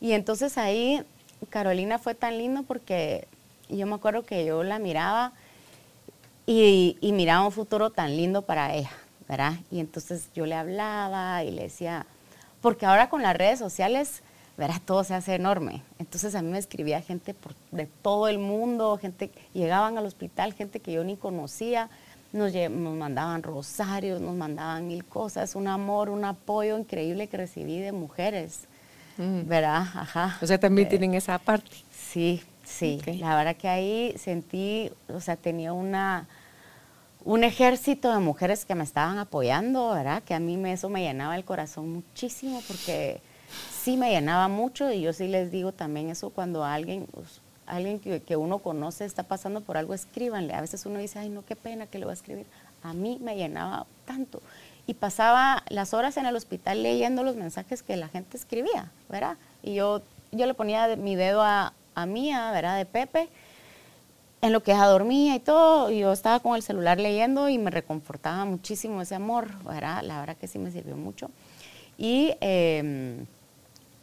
[0.00, 1.02] Y entonces ahí
[1.50, 3.26] Carolina fue tan lindo porque
[3.68, 5.32] yo me acuerdo que yo la miraba
[6.50, 8.90] y, miraba un futuro tan lindo para ella,
[9.28, 9.52] ¿verdad?
[9.70, 12.06] Y entonces yo le hablaba y le decía,
[12.62, 14.22] porque ahora con las redes sociales,
[14.56, 14.80] ¿verdad?
[14.82, 15.82] Todo se hace enorme.
[15.98, 17.34] Entonces a mí me escribía gente
[17.70, 21.90] de todo el mundo, gente, llegaban al hospital, gente que yo ni conocía,
[22.32, 27.78] nos, nos mandaban rosarios, nos mandaban mil cosas, un amor, un apoyo increíble que recibí
[27.78, 28.64] de mujeres,
[29.18, 29.46] mm.
[29.46, 29.82] ¿verdad?
[29.94, 30.38] Ajá.
[30.40, 31.76] O sea, también eh, tienen esa parte.
[31.90, 33.00] Sí, sí.
[33.18, 36.28] La verdad que ahí sentí, o sea, tenía una
[37.24, 40.22] un ejército de mujeres que me estaban apoyando, ¿verdad?
[40.22, 43.20] Que a mí me, eso me llenaba el corazón muchísimo porque
[43.82, 48.00] sí me llenaba mucho y yo sí les digo también eso cuando alguien, pues, alguien
[48.00, 50.54] que, uno conoce está pasando por algo, escríbanle.
[50.54, 52.46] A veces uno dice, ay, no, qué pena que le voy a escribir.
[52.82, 54.40] A mí me llenaba tanto.
[54.86, 59.36] Y pasaba las horas en el hospital leyendo los mensajes que la gente escribía, ¿verdad?
[59.62, 60.00] Y yo,
[60.32, 62.76] yo le ponía mi dedo a, a Mía, ¿verdad?
[62.78, 63.28] De Pepe
[64.40, 67.70] en lo que ella dormía y todo, yo estaba con el celular leyendo y me
[67.70, 70.02] reconfortaba muchísimo ese amor, ¿verdad?
[70.04, 71.30] la verdad que sí me sirvió mucho.
[71.96, 73.26] Y em,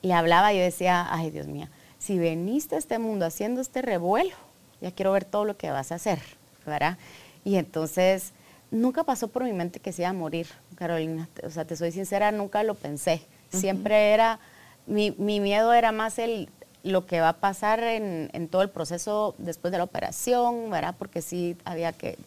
[0.01, 1.67] le hablaba y yo decía, ay Dios mío,
[1.99, 4.35] si veniste a este mundo haciendo este revuelo,
[4.81, 6.19] ya quiero ver todo lo que vas a hacer,
[6.65, 6.97] ¿verdad?
[7.45, 8.33] Y entonces
[8.71, 11.93] nunca pasó por mi mente que se iba a morir, Carolina, o sea, te soy
[11.93, 13.21] sincera, nunca lo pensé.
[13.49, 14.39] Siempre era,
[14.85, 16.49] mi, mi miedo era más el
[16.85, 20.93] lo que va a pasar en, todo el proceso después de la operación, ¿verdad?
[20.97, 22.17] Porque sí había que,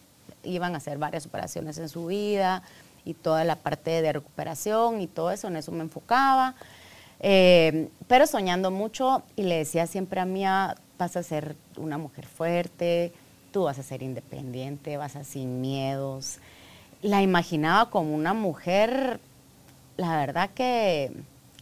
[0.43, 2.61] iban a hacer varias operaciones en su vida
[3.05, 6.55] y toda la parte de recuperación y todo eso, en eso me enfocaba.
[7.21, 12.25] Eh, pero soñando mucho y le decía siempre a Mía, vas a ser una mujer
[12.25, 13.13] fuerte,
[13.53, 16.39] tú vas a ser independiente, vas a sin miedos.
[17.01, 19.21] La imaginaba como una mujer,
[19.95, 21.13] la verdad que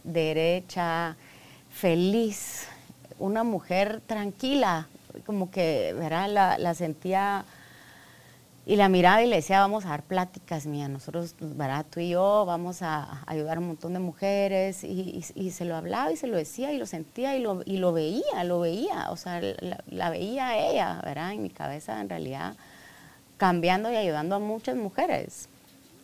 [0.02, 1.16] derecha,
[1.70, 2.66] feliz,
[3.18, 4.88] una mujer tranquila,
[5.26, 6.58] como que ¿verdad?
[6.58, 7.44] La, sentía
[8.66, 11.86] y la miraba y le decía, vamos a dar pláticas, mía, nosotros, ¿verdad?
[11.88, 14.84] tú y yo vamos a ayudar a un montón de mujeres.
[14.84, 17.92] Y, se lo hablaba y se lo decía y lo sentía y lo, y lo
[17.92, 21.32] veía, lo veía, o sea, la, veía ella, ¿verdad?
[21.32, 22.56] En mi cabeza, en realidad,
[23.38, 25.48] cambiando y ayudando a muchas mujeres.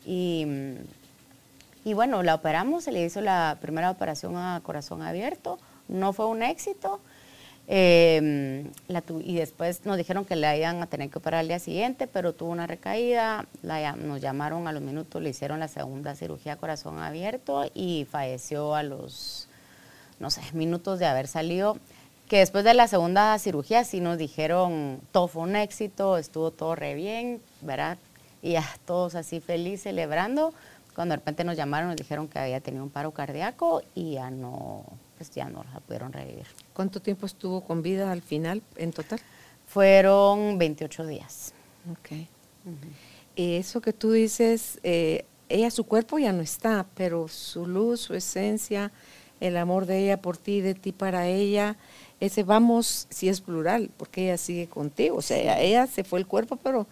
[0.07, 0.47] Y,
[1.85, 6.27] y bueno, la operamos, se le hizo la primera operación a corazón abierto, no fue
[6.27, 7.01] un éxito.
[7.67, 8.71] Eh,
[9.25, 12.35] y después nos dijeron que la iban a tener que operar al día siguiente, pero
[12.35, 17.65] tuvo una recaída, nos llamaron a los minutos, le hicieron la segunda cirugía corazón abierto
[17.73, 19.49] y falleció a los,
[20.19, 21.79] no sé, minutos de haber salido.
[22.29, 26.75] Que después de la segunda cirugía sí nos dijeron, todo fue un éxito, estuvo todo
[26.75, 27.99] re bien, ¿verdad?
[28.43, 30.53] Y ya todos así feliz celebrando.
[30.95, 34.31] Cuando de repente nos llamaron, nos dijeron que había tenido un paro cardíaco y ya
[34.31, 34.85] no,
[35.17, 36.47] pues ya no la pudieron revivir.
[36.73, 39.21] ¿Cuánto tiempo estuvo con vida al final en total?
[39.67, 41.55] Fueron 28 días.
[41.91, 42.27] Ok.
[43.37, 48.15] Eso que tú dices, eh, ella, su cuerpo ya no está, pero su luz, su
[48.15, 48.93] esencia,
[49.41, 51.77] el amor de ella por ti, de ti para ella,
[52.21, 55.17] ese vamos, si es plural, porque ella sigue contigo.
[55.17, 56.87] O sea, ella se fue el cuerpo, pero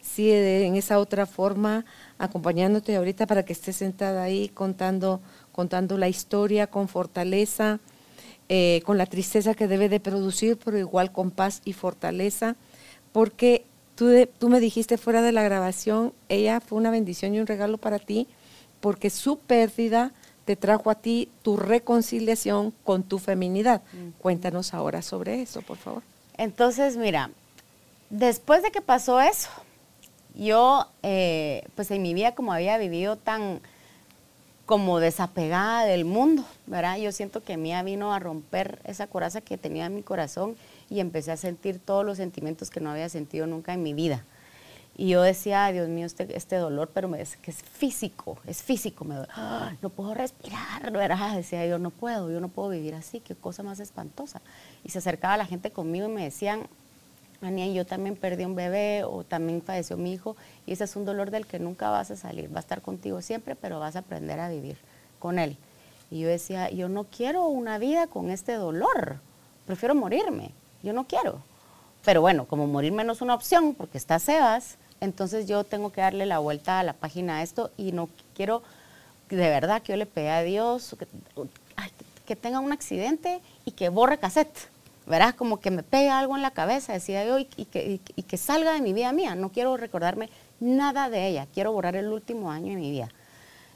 [0.00, 1.84] sigue en esa otra forma
[2.18, 5.20] acompañándote ahorita para que estés sentada ahí contando
[5.58, 7.80] contando la historia con fortaleza,
[8.48, 12.54] eh, con la tristeza que debe de producir, pero igual con paz y fortaleza,
[13.10, 13.64] porque
[13.96, 17.76] tú, tú me dijiste fuera de la grabación, ella fue una bendición y un regalo
[17.76, 18.28] para ti,
[18.78, 20.12] porque su pérdida
[20.44, 23.82] te trajo a ti tu reconciliación con tu feminidad.
[24.20, 26.04] Cuéntanos ahora sobre eso, por favor.
[26.36, 27.32] Entonces, mira,
[28.10, 29.50] después de que pasó eso,
[30.36, 33.60] yo, eh, pues en mi vida como había vivido tan
[34.68, 36.98] como desapegada del mundo, ¿verdad?
[36.98, 40.56] Yo siento que Mía vino a romper esa coraza que tenía en mi corazón
[40.90, 44.26] y empecé a sentir todos los sentimientos que no había sentido nunca en mi vida.
[44.94, 48.62] Y yo decía, Dios mío, este, este dolor, pero me, es que es físico, es
[48.62, 49.32] físico, me duele.
[49.80, 51.34] no puedo respirar, ¿verdad?
[51.34, 54.42] Decía yo, no puedo, yo no puedo vivir así, qué cosa más espantosa.
[54.84, 56.68] Y se acercaba la gente conmigo y me decían,
[57.40, 61.04] Ania, yo también perdí un bebé o también falleció mi hijo y ese es un
[61.04, 64.00] dolor del que nunca vas a salir, va a estar contigo siempre, pero vas a
[64.00, 64.76] aprender a vivir
[65.18, 65.56] con él.
[66.10, 69.20] Y yo decía, yo no quiero una vida con este dolor,
[69.66, 70.50] prefiero morirme,
[70.82, 71.40] yo no quiero.
[72.04, 76.00] Pero bueno, como morirme no es una opción porque está Sebas, entonces yo tengo que
[76.00, 78.62] darle la vuelta a la página a esto y no quiero,
[79.28, 81.06] de verdad, que yo le pegue a Dios que,
[82.26, 84.68] que tenga un accidente y que borre cassette
[85.08, 88.72] verás como que me pega algo en la cabeza, decía yo, y, que, que, salga
[88.72, 89.34] de mi vida mía.
[89.34, 93.08] No quiero recordarme nada de ella, quiero borrar el último año de mi vida.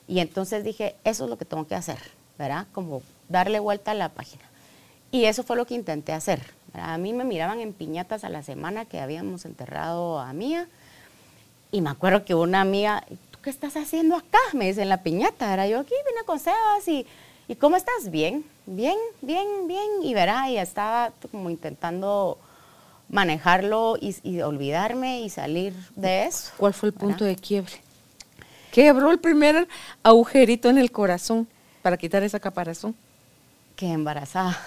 [0.06, 1.98] Y entonces dije, eso es lo que tengo que hacer,
[2.38, 2.66] ¿verdad?
[2.72, 4.42] Como darle vuelta a la página.
[5.10, 6.42] Y eso fue lo que intenté hacer.
[6.74, 10.68] A mí me miraban en piñatas a la semana que habíamos enterrado a Mía.
[11.70, 14.38] Y me acuerdo que una amiga, ¿tú qué estás haciendo acá?
[14.54, 15.52] Me dice en la piñata.
[15.52, 17.06] Era yo aquí, vine con Sebas y
[17.48, 18.10] ¿Y cómo estás?
[18.10, 20.02] Bien, bien, bien, bien.
[20.02, 22.38] Y verá, ya estaba como intentando
[23.08, 26.52] manejarlo y, olvidarme y salir de eso.
[26.56, 27.72] ¿Cuál fue el punto de quiebre?
[28.70, 29.68] Quebró el primer
[30.02, 31.46] agujerito en el corazón
[31.82, 32.94] para quitar esa caparazón.
[33.76, 34.58] Que embarazada.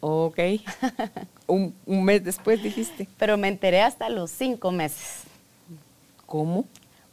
[0.00, 0.38] Ok.
[1.46, 3.08] un, un mes después dijiste.
[3.16, 5.22] Pero me enteré hasta los cinco meses.
[6.26, 6.64] ¿Cómo?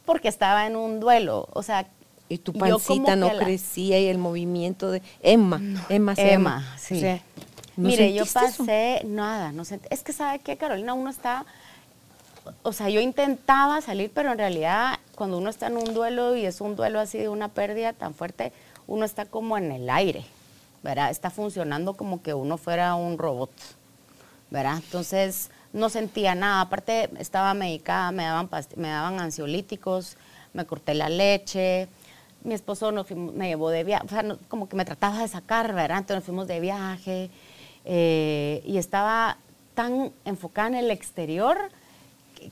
[0.04, 1.48] Porque estaba en un duelo.
[1.52, 1.86] O sea,
[2.30, 7.04] y tu pancita no crecía y el movimiento de Emma, Emma, Emma, sí.
[7.76, 11.44] Mire, yo pasé nada, no sé, es que sabe qué, Carolina, uno está,
[12.62, 16.46] o sea, yo intentaba salir, pero en realidad cuando uno está en un duelo y
[16.46, 18.52] es un duelo así de una pérdida tan fuerte,
[18.86, 20.24] uno está como en el aire,
[20.84, 21.10] ¿verdad?
[21.10, 23.50] Está funcionando como que uno fuera un robot,
[24.50, 24.76] ¿verdad?
[24.76, 30.16] Entonces no sentía nada, aparte estaba medicada, me daban, me daban ansiolíticos,
[30.52, 31.88] me corté la leche,
[32.42, 35.98] mi esposo me llevó de viaje, o sea, como que me trataba de sacar, ¿verdad?
[35.98, 37.30] Entonces nos fuimos de viaje
[37.84, 39.36] eh, y estaba
[39.74, 41.58] tan enfocada en el exterior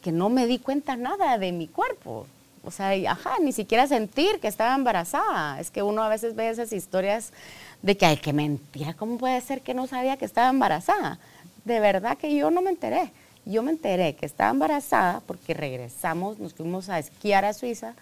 [0.02, 2.26] que, no me di cuenta nada de mi cuerpo.
[2.64, 5.58] O sea, ajá, ni siquiera sentir que estaba embarazada.
[5.60, 7.32] Es que uno a veces ve esas historias
[7.80, 11.18] de que, hay que mentira, ¿cómo puede ser que no sabía que estaba embarazada?
[11.64, 13.10] De verdad que yo no me enteré.
[13.46, 17.94] Yo me enteré que estaba embarazada porque regresamos, nos fuimos a esquiar a Suiza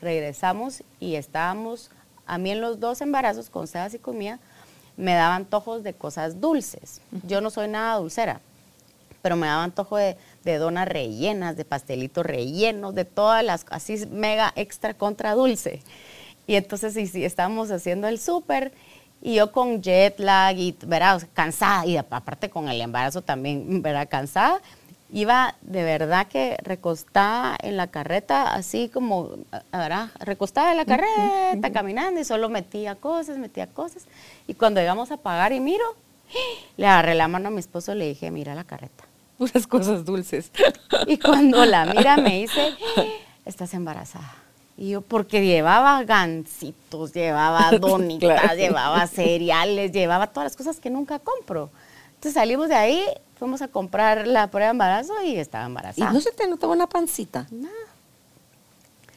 [0.00, 1.90] regresamos y estábamos,
[2.26, 6.40] a mí en los dos embarazos, con Sebas y con me daba antojos de cosas
[6.40, 7.00] dulces.
[7.26, 8.40] Yo no soy nada dulcera,
[9.22, 14.06] pero me daba antojo de, de donas rellenas, de pastelitos rellenos, de todas las, así
[14.06, 15.82] mega extra contra dulce.
[16.46, 18.72] Y entonces sí, sí, estábamos haciendo el súper
[19.22, 21.22] y yo con jet lag y, ¿verdad?
[21.34, 24.08] cansada, y aparte con el embarazo también, ¿verdad?
[24.08, 24.60] Cansada,
[25.12, 29.30] iba de verdad que recostada en la carreta, así como,
[29.72, 30.10] ¿verdad?
[30.20, 34.04] Recostada en la carreta, caminando y solo metía cosas, metía cosas.
[34.46, 35.84] Y cuando llegamos a pagar y miro,
[36.76, 39.04] le agarré la mano a mi esposo y le dije, mira la carreta.
[39.38, 40.50] Puras cosas dulces.
[41.06, 42.74] Y cuando la mira me dice,
[43.44, 44.34] estás embarazada.
[44.76, 51.18] Y yo, porque llevaba gancitos, llevaba donitas, llevaba cereales, llevaba todas las cosas que nunca
[51.18, 51.70] compro.
[52.20, 53.02] Entonces salimos de ahí,
[53.38, 56.10] fuimos a comprar la prueba de embarazo y estaba embarazada.
[56.10, 57.46] ¿Y no se te notaba una pancita?
[57.50, 57.72] Nada.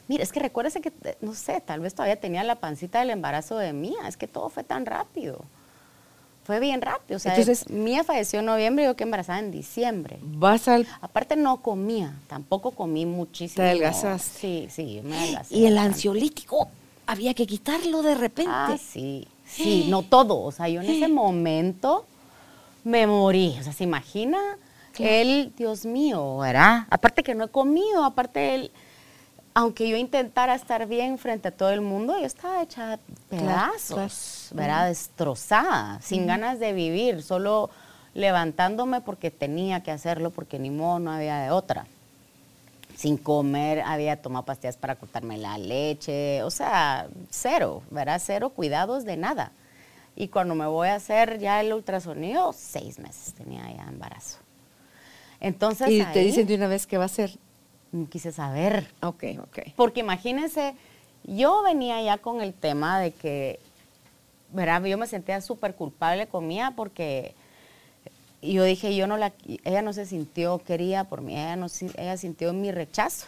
[0.07, 3.57] Mira, es que recuérdese que, no sé, tal vez todavía tenía la pancita del embarazo
[3.57, 4.07] de Mía.
[4.07, 5.41] Es que todo fue tan rápido.
[6.45, 7.17] Fue bien rápido.
[7.17, 10.19] O sea, Entonces- Mía falleció en noviembre y yo que embarazada en diciembre.
[10.21, 10.87] Vas al...
[11.01, 13.57] Aparte no comía, tampoco comí muchísimo.
[13.57, 14.39] Te adelgazaste.
[14.39, 15.53] Sí, sí, me adelgacé.
[15.55, 15.93] Y el bastante.
[15.95, 16.69] ansiolítico
[17.05, 18.49] había que quitarlo de repente.
[18.53, 20.39] Ah, sí, sí, no todo.
[20.41, 22.05] O sea, yo en ese momento
[22.84, 23.56] me morí.
[23.60, 24.39] O sea, ¿se imagina?
[25.00, 26.86] Él, Dios mío, ¿verdad?
[26.89, 28.72] Aparte que no he comido, aparte él,
[29.56, 34.62] aunque yo intentara estar bien frente a todo el mundo, yo estaba hecha pedazos, claro.
[34.62, 34.88] ¿verdad?
[34.88, 37.72] Destrozada, sin ganas de vivir, solo
[38.13, 41.88] levantándome porque tenía que hacerlo, porque ni modo, no había de otra
[42.96, 48.22] sin comer, había tomado pastillas para cortarme la leche, o sea, cero, ¿verdad?
[48.24, 49.52] Cero cuidados de nada.
[50.15, 54.38] Y cuando me voy a hacer ya el ultrasonido, seis meses tenía ya embarazo.
[55.39, 57.32] Entonces, Y te dicen de una vez qué va a ser.
[58.10, 59.60] quise saber, Ok, ok.
[59.76, 60.76] porque imagínense,
[61.23, 63.60] yo venía ya con el tema de que,
[64.52, 64.84] ¿verdad?
[64.86, 67.34] Yo me sentía súper culpable con Mía porque
[68.41, 69.32] yo dije, yo no la,
[69.63, 73.28] ella no se sintió querida por mí, ella, no, ella sintió mi rechazo.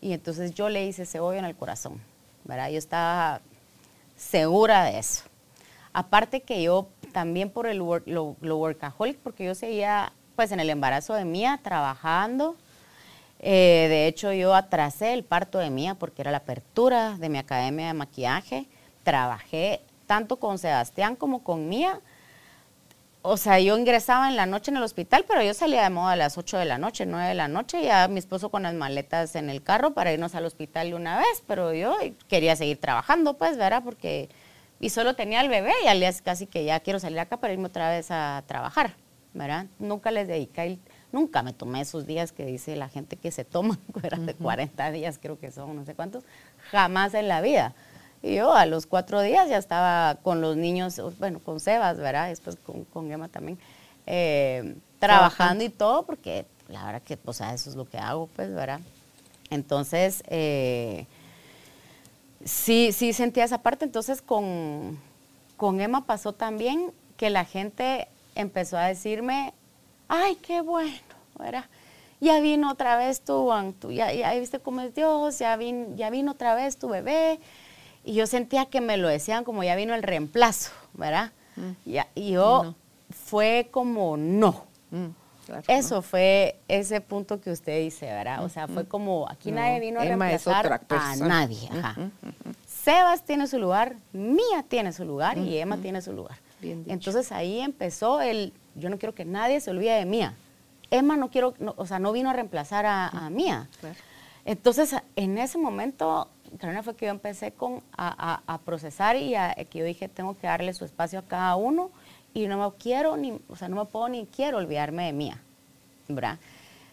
[0.00, 2.00] Y entonces yo le hice ese hoyo en el corazón,
[2.44, 2.70] ¿verdad?
[2.70, 3.40] Yo estaba
[4.16, 5.24] segura de eso.
[5.92, 10.70] Aparte que yo también por el work- lo, workaholic, porque yo seguía pues en el
[10.70, 12.56] embarazo de Mía trabajando.
[13.40, 17.38] Eh, de hecho, yo atrasé el parto de Mía porque era la apertura de mi
[17.38, 18.66] academia de maquillaje.
[19.02, 22.00] Trabajé tanto con Sebastián como con Mía.
[23.22, 26.12] O sea, yo ingresaba en la noche en el hospital, pero yo salía de moda
[26.12, 28.72] a las 8 de la noche, 9 de la noche, ya mi esposo con las
[28.72, 31.94] maletas en el carro para irnos al hospital una vez, pero yo
[32.28, 33.82] quería seguir trabajando, pues, ¿verdad?
[33.84, 34.30] Porque,
[34.80, 37.52] y solo tenía el bebé y al día casi que ya quiero salir acá para
[37.52, 38.94] irme otra vez a trabajar,
[39.34, 39.66] ¿verdad?
[39.78, 40.78] Nunca les dediqué,
[41.12, 44.18] nunca me tomé esos días que dice la gente que se toman, ¿verdad?
[44.20, 46.24] De 40 días creo que son, no sé cuántos,
[46.70, 47.74] jamás en la vida.
[48.22, 52.28] Y yo a los cuatro días ya estaba con los niños, bueno, con Sebas, ¿verdad?
[52.28, 53.58] Después con, con Emma también,
[54.06, 58.54] eh, trabajando y todo, porque la verdad que, sea, eso es lo que hago, pues,
[58.54, 58.80] ¿verdad?
[59.50, 61.06] Entonces, eh,
[62.44, 63.84] sí, sí sentía esa parte.
[63.84, 64.98] Entonces, con,
[65.56, 69.52] con Emma pasó también que la gente empezó a decirme,
[70.08, 70.96] ay, qué bueno,
[71.38, 71.64] ¿verdad?
[72.20, 73.50] Ya vino otra vez tu,
[73.80, 77.40] tu- ya, ya viste cómo es Dios, ya, vin- ya vino otra vez tu bebé.
[78.04, 81.32] Y yo sentía que me lo decían como ya vino el reemplazo, ¿verdad?
[81.84, 82.74] Ya- y yo no.
[83.26, 84.64] fue como no.
[84.90, 85.06] Mm,
[85.58, 88.44] claro, Eso fue ese punto que usted dice, ¿verdad?
[88.44, 91.68] O sea, fue como, aquí No, nadie vino a Emma reemplazar a nadie.
[91.70, 91.96] ajá.
[92.66, 96.38] Sebas tiene su lugar, Mía tiene su lugar y Emma tiene su lugar.
[96.60, 96.92] Bien dicho.
[96.94, 100.34] Entonces ahí empezó el, yo no quiero que nadie se olvide de Mía.
[100.90, 103.68] Emma no quiero, no, o sea, no vino a reemplazar a, a Mía.
[103.80, 103.94] Claro.
[104.46, 109.34] Entonces, en ese momento, Carolina, fue que yo empecé con, a, a- a procesar y
[109.34, 111.90] a- que yo dije, tengo que darle su espacio a cada uno
[112.34, 115.42] y no me quiero, ni, o sea, no me puedo ni quiero olvidarme de mía,
[116.08, 116.38] ¿verdad?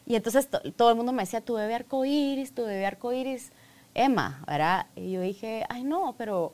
[0.06, 3.52] Y entonces to- todo el mundo me decía, tu bebé arcoíris, tu bebé arcoíris,
[3.94, 4.86] Emma, ¿verdad?
[4.96, 6.54] Y yo dije, ay no, pero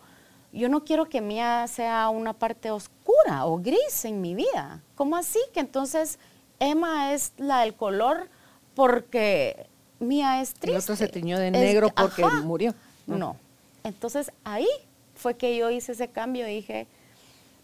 [0.51, 4.81] yo no quiero que mía sea una parte oscura o gris en mi vida.
[4.95, 5.39] ¿Cómo así?
[5.53, 6.19] Que entonces
[6.59, 8.29] Emma es la del color
[8.75, 9.67] porque
[9.99, 10.71] mía es triste.
[10.71, 12.41] El otro se tiñó de Es- negro porque ajá.
[12.41, 12.73] murió.
[13.07, 13.17] ¿no?
[13.17, 13.37] No.
[13.83, 14.67] Entonces ahí
[15.15, 16.87] fue que yo hice ese cambio y dije,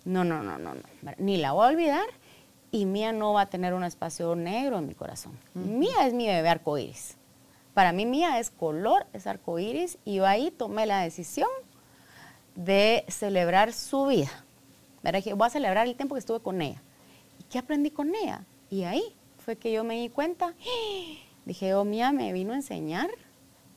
[0.10, 2.06] no, no, no, no, no, ni la voy a olvidar
[2.72, 5.38] y Mía no va a tener un espacio negro en mi corazón.
[5.54, 7.16] Mía es mi bebé arcoíris.
[7.76, 11.50] Para mí Mía es color, es arcoíris y yo ahí tomé la decisión
[12.56, 14.32] de celebrar su vida.
[15.36, 16.82] Voy a celebrar el tiempo que estuve con ella.
[17.40, 18.44] ¿Y qué aprendí con ella?
[18.72, 19.04] Y ahí
[19.46, 20.56] fue que yo me di cuenta,
[21.46, 23.10] dije, oh, Mía me vino a enseñar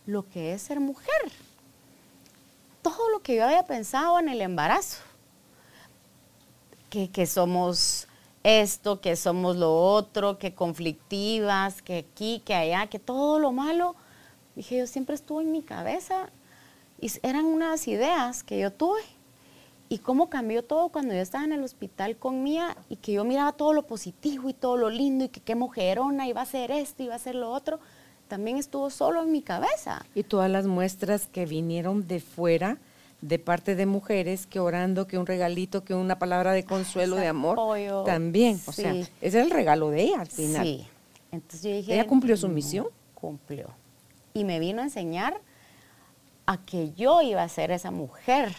[0.07, 1.31] lo que es ser mujer.
[2.81, 5.12] Todo lo que yo había pensado en el embarazo.
[6.93, 8.07] Que, que somos
[8.45, 13.97] esto, que somos lo otro, que conflictivas, que aquí, que allá, que todo lo malo.
[14.57, 16.29] Dije, yo siempre estuvo en mi cabeza
[17.01, 19.01] y eran unas ideas que yo tuve.
[19.89, 23.25] Y cómo cambió todo cuando yo estaba en el hospital con Mía y que yo
[23.25, 26.71] miraba todo lo positivo y todo lo lindo y que qué mujerona iba a ser
[26.71, 27.81] esto, iba a ser lo otro,
[28.29, 30.05] también estuvo solo en mi cabeza.
[30.15, 32.77] Y todas las muestras que vinieron de fuera,
[33.23, 37.23] de parte de mujeres, que orando, que un regalito, que una palabra de consuelo, Ese
[37.23, 38.61] de amor, apoyo, también.
[38.67, 40.65] O sea, ese es el regalo de ella al final.
[40.67, 40.87] Sí.
[41.31, 41.95] Entonces yo dije.
[41.95, 42.89] ¿Ella cumplió su "No, misión?
[43.15, 43.71] Cumplió.
[44.35, 45.41] Y me vino a enseñar
[46.47, 48.55] a que yo iba a ser esa mujer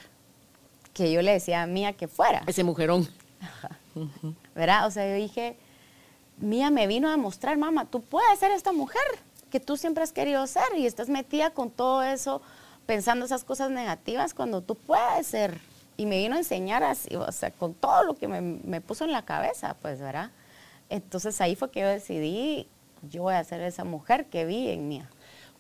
[0.94, 2.44] que yo le decía a Mía que fuera.
[2.48, 3.08] Ese mujerón.
[4.56, 4.88] ¿Verdad?
[4.88, 5.58] O sea, yo dije,
[6.38, 9.02] Mía me vino a demostrar, mamá, tú puedes ser esta mujer
[9.50, 12.42] que tú siempre has querido ser y estás metida con todo eso,
[12.86, 15.60] pensando esas cosas negativas cuando tú puedes ser.
[15.96, 19.06] Y me vino a enseñar así, o sea, con todo lo que me, me puso
[19.06, 20.32] en la cabeza, pues, ¿verdad?
[20.90, 22.68] Entonces ahí fue que yo decidí,
[23.10, 25.10] yo voy a ser esa mujer que vi en Mía.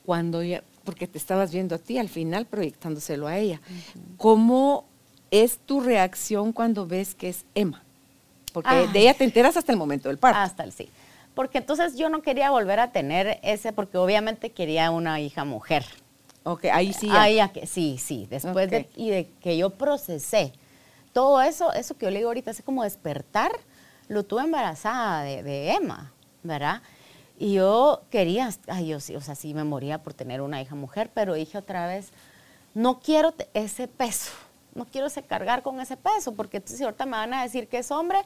[0.05, 3.61] Cuando ella, porque te estabas viendo a ti al final proyectándoselo a ella.
[4.17, 4.85] ¿Cómo
[5.31, 7.83] es tu reacción cuando ves que es Emma?
[8.53, 8.87] Porque Ay.
[8.91, 10.39] de ella te enteras hasta el momento del parto.
[10.39, 10.89] Hasta el sí.
[11.33, 15.85] Porque entonces yo no quería volver a tener ese, porque obviamente quería una hija mujer.
[16.43, 17.07] Ok, ahí sí.
[17.07, 17.45] ya.
[17.45, 18.27] Ah, que, sí, sí.
[18.29, 18.87] Después de, Ok.
[18.95, 20.53] y de que yo procesé
[21.13, 23.51] todo eso, eso que yo le digo ahorita, es como despertar,
[24.07, 26.11] lo tuve embarazada de, de Emma,
[26.43, 26.81] ¿verdad?
[27.37, 30.75] Y yo quería, ay, yo sí, o sea, sí me moría por tener una hija
[30.75, 32.09] mujer, pero dije otra vez,
[32.73, 34.31] no quiero ese peso,
[34.75, 37.77] no quiero ese cargar con ese peso, porque entonces ahorita me van a decir que
[37.79, 38.19] es hombre,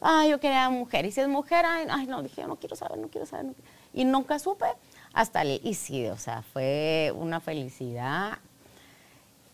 [0.00, 2.76] ay, yo quería mujer, y si es mujer, ay, ay, no, dije, yo no quiero
[2.76, 4.66] saber, no quiero saber, no quiero- y nunca supe
[5.14, 8.38] hasta el, y sí, o sea, fue una felicidad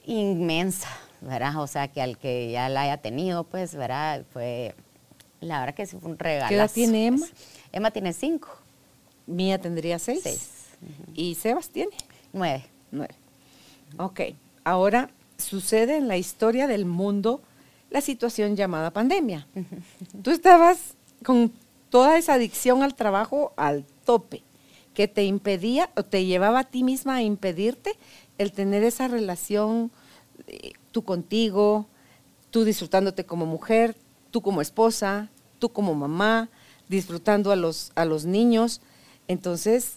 [0.06, 0.88] inmensa,
[1.20, 1.56] ¿verdad?
[1.61, 4.24] O sea, que al que ya la haya tenido, pues, ¿verdad?
[4.32, 4.74] Fue,
[5.40, 6.48] la verdad que sí fue un regalo.
[6.48, 7.26] ¿Qué edad tiene Emma?
[7.70, 8.48] Emma tiene cinco,
[9.26, 10.20] Mía tendría seis.
[10.22, 10.50] Seis.
[11.14, 11.92] ¿Y Sebas tiene?
[12.32, 12.64] nueve.
[12.90, 13.14] Nueve.
[13.98, 14.20] Ok,
[14.64, 17.40] ahora sucede en la historia del mundo
[17.90, 19.46] la situación llamada pandemia.
[20.22, 20.94] Tú estabas
[21.24, 21.52] con
[21.90, 24.42] toda esa adicción al trabajo al tope,
[25.01, 27.96] que te impedía o te llevaba a ti misma a impedirte
[28.36, 29.90] el tener esa relación
[30.46, 31.86] eh, tú contigo,
[32.51, 33.96] tú disfrutándote como mujer,
[34.30, 36.51] tú como esposa, tú como mamá,
[36.90, 38.82] disfrutando a los, a los niños.
[39.26, 39.96] Entonces,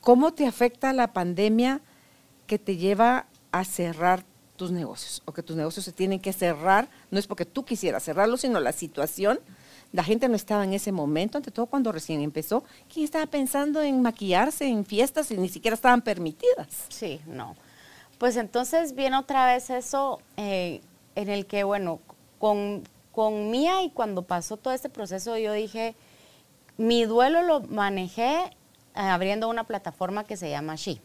[0.00, 1.80] ¿cómo te afecta la pandemia
[2.46, 4.24] que te lleva a cerrar
[4.54, 6.88] tus negocios o que tus negocios se tienen que cerrar?
[7.10, 9.40] No es porque tú quisieras cerrarlos, sino la situación.
[9.94, 12.64] La gente no estaba en ese momento, ante todo cuando recién empezó.
[12.92, 16.86] ¿Quién estaba pensando en maquillarse en fiestas y ni siquiera estaban permitidas?
[16.88, 17.54] Sí, no.
[18.18, 20.80] Pues entonces viene otra vez eso eh,
[21.14, 22.00] en el que, bueno,
[22.40, 22.82] con,
[23.12, 25.94] con Mía y cuando pasó todo este proceso, yo dije,
[26.76, 28.50] mi duelo lo manejé eh,
[28.94, 31.00] abriendo una plataforma que se llama She.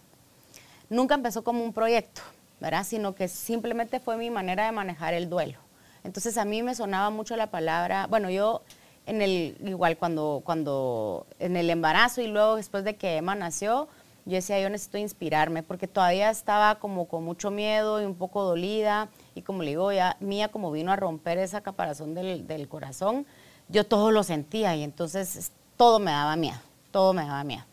[0.89, 2.23] Nunca empezó como un proyecto,
[2.59, 2.83] ¿verdad?
[2.83, 5.59] Sino que simplemente fue mi manera de manejar el duelo.
[6.03, 8.63] Entonces a mí me sonaba mucho la palabra, bueno, yo
[9.05, 13.87] en el, igual cuando, cuando en el embarazo y luego después de que Emma nació,
[14.25, 18.43] yo decía, yo necesito inspirarme, porque todavía estaba como con mucho miedo y un poco
[18.43, 22.67] dolida, y como le digo, ya mía como vino a romper esa caparazón del, del
[22.67, 23.25] corazón,
[23.69, 26.57] yo todo lo sentía y entonces es- todo me daba miedo,
[26.91, 27.63] todo me daba miedo.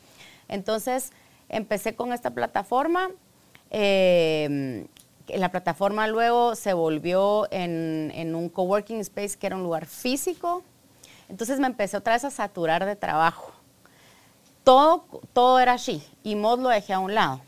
[0.49, 1.11] Entonces
[1.49, 3.11] empecé con esta plataforma,
[3.70, 4.87] eh,
[5.29, 10.62] la plataforma luego se volvió en, en un coworking space que era un lugar físico,
[11.29, 13.57] entonces me empecé otra vez a saturar de trabajo
[14.66, 17.41] todo, todo era así y Mod lo dejé a un lado.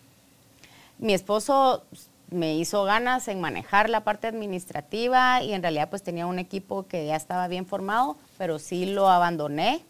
[0.98, 1.82] Mi esposo
[2.30, 6.86] me hizo ganas en manejar la parte administrativa y en realidad pues tenía un equipo
[6.86, 9.82] que ya estaba bien formado, pero sí lo abandoné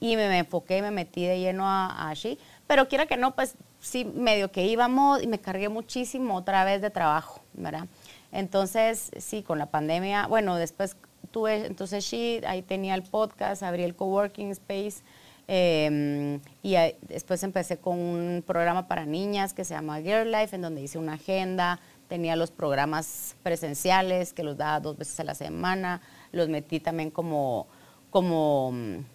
[0.00, 2.38] y me, enfoqué y me metí de lleno a, a She.
[2.66, 6.82] Pero quiera que no, pues sí, medio que íbamos y me cargué muchísimo otra vez
[6.82, 7.86] de trabajo, ¿verdad?
[8.32, 10.96] Entonces, sí, con la pandemia, bueno, después
[11.30, 15.02] tuve, entonces She, ahí tenía el podcast, abrí el coworking space,
[15.50, 16.74] eh, y
[17.08, 20.98] después empecé con un programa para niñas que se llama Girl Life, en donde hice
[20.98, 26.02] una agenda, tenía los programas presenciales que los daba dos veces a la semana,
[26.32, 27.66] los metí también como,
[28.10, 28.72] como,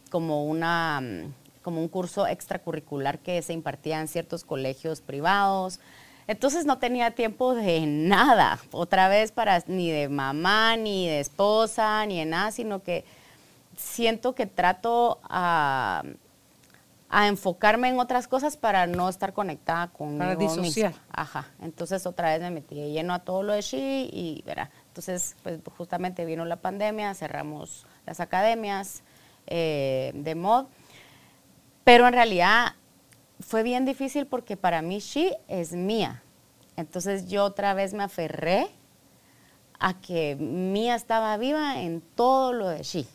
[0.10, 1.01] como, una,
[1.62, 5.80] como un curso extracurricular que se impartía en ciertos colegios privados.
[6.28, 12.05] Entonces no tenía tiempo de nada, otra vez para ni de mamá, ni de esposa,
[12.05, 13.03] ni de nada, sino que
[13.76, 16.03] siento que trato a,
[17.09, 20.91] a enfocarme en otras cosas para no estar conectada conmigo Para disociar.
[20.91, 21.05] misma.
[21.11, 21.47] Ajá.
[21.61, 24.71] Entonces otra vez me metí de lleno a todo lo de She y verá.
[24.88, 29.03] Entonces, pues justamente vino la pandemia, cerramos las academias
[29.47, 30.65] eh, de mod.
[31.84, 32.76] Pero en realidad
[33.46, 36.24] fue bien difícil porque para mí She es mía.
[36.76, 38.68] Entonces yo otra vez me aferré
[39.80, 43.06] a que mía estaba viva en todo lo de She.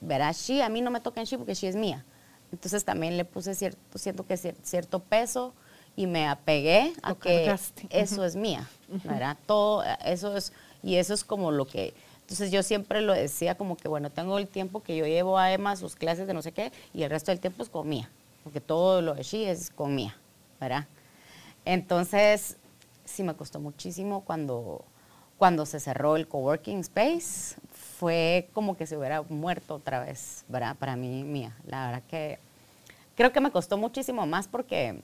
[0.00, 2.04] Verás, She, a mí no me toca en She porque She es mía.
[2.52, 5.54] Entonces también le puse cierto, siento que cier- cierto peso
[5.96, 7.86] y me apegué a Lo que cargaste.
[7.90, 8.68] eso es mía,
[9.04, 9.36] ¿verdad?
[9.46, 10.52] Todo eso es,
[10.82, 14.38] y eso es como lo que, entonces yo siempre lo decía como que, bueno, tengo
[14.38, 17.10] el tiempo que yo llevo a Emma sus clases de no sé qué, y el
[17.10, 18.08] resto del tiempo es con mía,
[18.44, 19.96] porque todo lo de She es con
[20.60, 20.86] ¿verdad?
[21.64, 22.56] Entonces,
[23.04, 24.84] sí me costó muchísimo cuando,
[25.38, 27.56] cuando se cerró el coworking space,
[27.98, 30.76] fue como que se hubiera muerto otra vez, ¿verdad?
[30.76, 31.56] Para mí, mía.
[31.66, 32.38] La verdad que
[33.16, 35.00] creo que me costó muchísimo más porque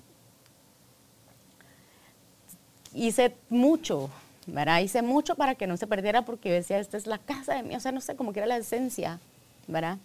[2.93, 4.11] hice mucho,
[4.47, 4.81] ¿verdad?
[4.81, 7.63] Hice mucho para que no se perdiera porque yo decía, esta es la casa de
[7.63, 9.19] mí, o sea, no sé, como que era la esencia,
[9.67, 9.99] ¿verdad?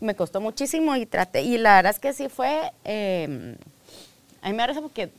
[0.00, 3.56] Me costó muchísimo y traté, y la verdad es que sí fue, eh,
[4.42, 5.10] a mí me parece porque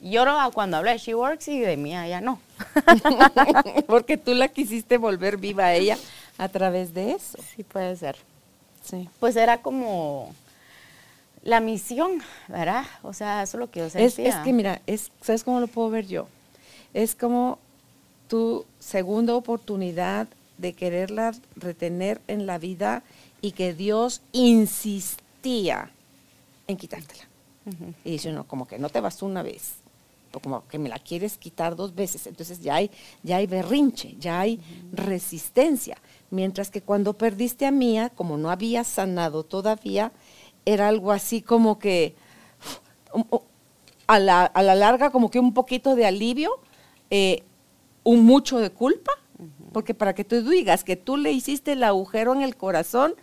[0.00, 2.40] lloro cuando hablo de She Works y de mí ya no.
[3.86, 5.96] Porque tú la quisiste volver viva a ella
[6.38, 7.38] a través de eso.
[7.54, 8.16] Sí puede ser.
[8.82, 9.08] Sí.
[9.20, 10.34] Pues era como
[11.44, 12.84] la misión, ¿verdad?
[13.02, 14.28] O sea, eso es lo que yo Es, sentía.
[14.28, 16.26] es que mira, es, ¿sabes cómo lo puedo ver yo?
[16.94, 17.58] Es como
[18.28, 20.26] tu segunda oportunidad
[20.58, 23.02] de quererla retener en la vida
[23.42, 25.90] y que Dios insistía
[26.66, 27.24] en quitártela.
[28.04, 29.74] Y dice uno, como que no te vas una vez,
[30.32, 32.26] o como que me la quieres quitar dos veces.
[32.26, 32.90] Entonces ya hay,
[33.22, 34.60] ya hay berrinche, ya hay
[34.92, 35.98] resistencia.
[36.30, 40.12] Mientras que cuando perdiste a Mía, como no había sanado todavía,
[40.64, 42.14] era algo así como que
[44.06, 46.58] a la, a la larga como que un poquito de alivio,
[47.10, 47.42] eh,
[48.04, 49.12] un mucho de culpa,
[49.72, 53.14] porque para que tú digas que tú le hiciste el agujero en el corazón,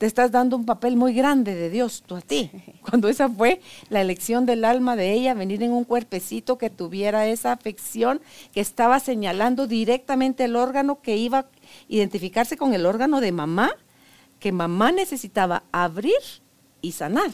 [0.00, 2.50] te estás dando un papel muy grande de Dios, tú a ti.
[2.88, 7.26] Cuando esa fue la elección del alma de ella, venir en un cuerpecito que tuviera
[7.26, 8.22] esa afección,
[8.54, 11.46] que estaba señalando directamente el órgano que iba a
[11.86, 13.72] identificarse con el órgano de mamá,
[14.38, 16.14] que mamá necesitaba abrir
[16.80, 17.30] y sanar.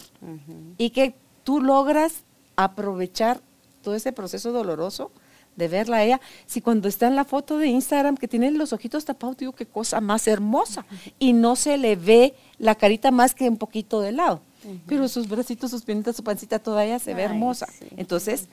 [0.76, 1.14] Y que
[1.44, 2.24] tú logras
[2.56, 3.40] aprovechar
[3.80, 5.12] todo ese proceso doloroso
[5.54, 6.20] de verla a ella.
[6.46, 9.66] Si cuando está en la foto de Instagram que tiene los ojitos tapados, digo, qué
[9.66, 10.84] cosa más hermosa.
[11.20, 14.40] Y no se le ve la carita más que un poquito de lado.
[14.86, 17.66] Pero sus bracitos, sus piernitas, su pancita, toda ella se ve Ay, hermosa.
[17.78, 17.86] sí.
[17.96, 18.48] Entonces,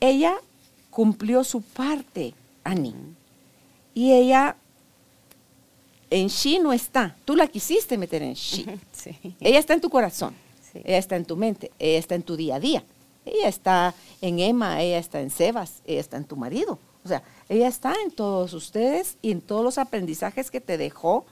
[0.00, 0.34] ella
[0.90, 2.94] cumplió su parte, Ani.
[3.94, 4.56] Y ella
[6.10, 7.16] en She no está.
[7.24, 8.78] Tú la quisiste meter en She.
[8.92, 9.16] Sí.
[9.40, 10.34] Ella está en tu corazón,
[10.72, 10.80] Sí.
[10.84, 12.84] ella está en tu mente, ella está en tu día a día.
[13.24, 16.78] Ella está en Emma, ella está en Sebas, ella está en tu marido.
[17.04, 21.24] O sea, ella está en todos ustedes y en todos los aprendizajes que te dejó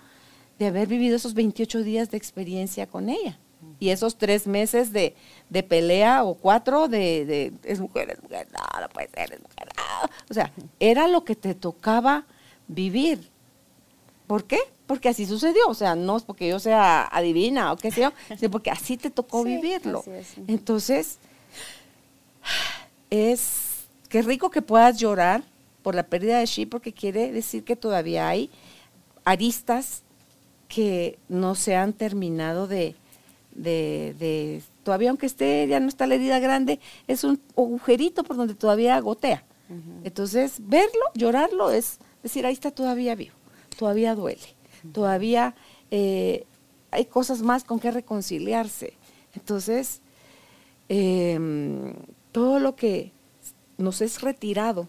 [0.59, 3.39] de haber vivido esos 28 días de experiencia con ella.
[3.81, 5.15] Y esos tres meses de,
[5.51, 9.41] de pelea o cuatro de, de, es mujer, es mujer, no, no puede ser, es
[9.41, 9.69] mujer.
[9.77, 10.09] no".
[10.31, 12.25] O sea, era lo que te tocaba
[12.69, 13.31] vivir.
[14.27, 14.59] ¿Por qué?
[14.87, 18.13] Porque así sucedió, o sea, no es porque yo sea adivina o qué sé yo,
[18.39, 20.01] sino porque así te tocó Sí, vivirlo.
[20.01, 20.45] así es, sí.
[20.47, 21.19] Entonces,
[23.11, 25.43] es qué rico que puedas llorar
[25.83, 28.51] por la pérdida de She, porque quiere decir que todavía hay
[29.25, 30.03] aristas
[30.75, 32.95] que no se han terminado de,
[33.55, 38.37] de, de- todavía aunque esté, ya no está la herida grande, es un agujerito por
[38.37, 39.45] donde todavía gotea.
[40.05, 43.35] Entonces, verlo, llorarlo, es decir, ahí está todavía vivo,
[43.79, 44.47] todavía duele,
[44.93, 45.55] todavía
[45.91, 46.45] eh,
[46.91, 48.93] hay cosas más con que reconciliarse.
[49.35, 50.01] Entonces,
[50.89, 51.95] em,
[52.33, 53.13] todo lo que
[53.79, 54.89] nos es retirado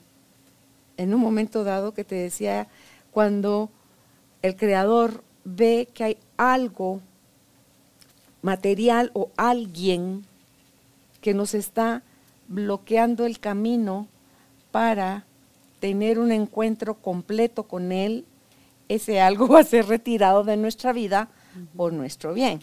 [0.97, 2.67] en un momento dado que te decía,
[3.11, 3.69] cuando
[4.41, 6.99] el creador ve que hay algo
[8.41, 10.25] material o alguien
[11.21, 12.03] que nos está
[12.47, 14.07] bloqueando el camino
[14.71, 15.25] para
[15.79, 18.25] tener un encuentro completo con Él,
[18.89, 21.29] ese algo va a ser retirado de nuestra vida
[21.77, 22.59] por nuestro bien.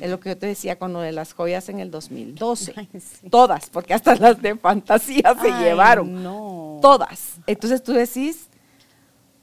[0.00, 2.72] Es lo que yo te decía con lo de las joyas en el 2012.
[2.76, 3.30] Ay, sí.
[3.30, 6.22] Todas, porque hasta las de fantasía se Ay, llevaron.
[6.22, 6.78] no.
[6.82, 7.36] Todas.
[7.46, 8.48] Entonces tú decís,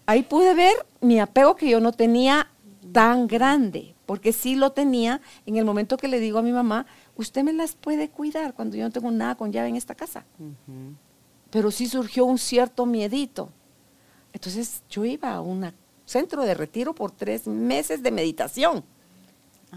[0.06, 2.50] ahí pude ver mi apego que yo no tenía
[2.92, 6.86] tan grande, porque sí lo tenía en el momento que le digo a mi mamá,
[7.16, 10.26] usted me las puede cuidar cuando yo no tengo nada con llave en esta casa.
[11.50, 13.50] Pero sí surgió un cierto miedito.
[14.34, 15.72] Entonces yo iba a un
[16.06, 18.84] centro de retiro por tres meses de meditación.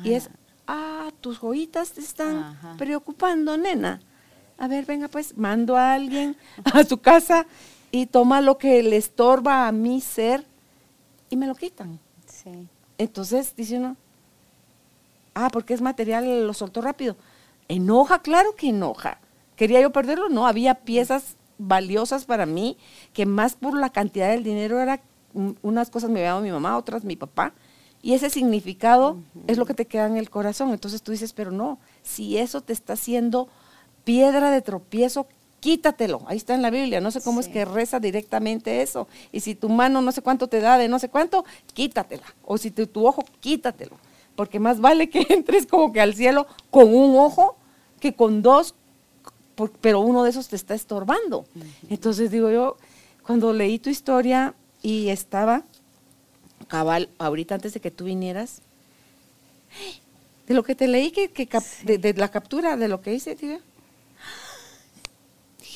[0.05, 0.31] Y es,
[0.67, 2.75] ah, tus joyitas te están Ajá.
[2.79, 4.01] preocupando, nena.
[4.59, 7.47] A ver, venga pues, mando a alguien a su casa
[7.91, 10.47] y toma lo que le estorba a mi ser
[11.29, 11.99] y me lo quitan.
[12.27, 12.69] Sí.
[13.03, 13.97] Entonces dice uno,
[15.35, 17.17] ah, porque es material, lo soltó rápido.
[17.67, 19.19] Enoja, claro que enoja.
[19.57, 20.29] ¿Quería yo perderlo?
[20.29, 22.77] No, había piezas valiosas para mí,
[23.13, 25.01] que más por la cantidad del dinero era,
[25.63, 27.55] unas cosas me había dado mi mamá, otras mi papá,
[28.03, 29.17] y ese significado
[29.49, 30.71] es lo que te queda en el corazón.
[30.71, 33.49] Entonces tú dices, pero no, si eso te está haciendo
[34.05, 35.27] piedra de tropiezo,
[35.63, 36.23] quítatelo.
[36.27, 37.01] Ahí está en la Biblia.
[37.01, 39.07] No sé cómo es que reza directamente eso.
[39.31, 42.25] Y si tu mano no sé cuánto te da de no sé cuánto, quítatela.
[42.45, 43.97] O si tu, tu ojo, quítatelo.
[44.35, 47.57] Porque más vale que entres como que al cielo con un ojo
[48.01, 48.75] que con dos,
[49.81, 51.47] pero uno de esos te está estorbando.
[51.89, 52.77] Entonces digo yo,
[53.25, 55.63] cuando leí tu historia y estaba
[56.67, 58.63] cabal, ahorita antes de que tú vinieras,
[60.49, 63.15] de lo que te leí, que, que cap- de, de la captura, de lo que
[63.15, 63.61] hice, dije,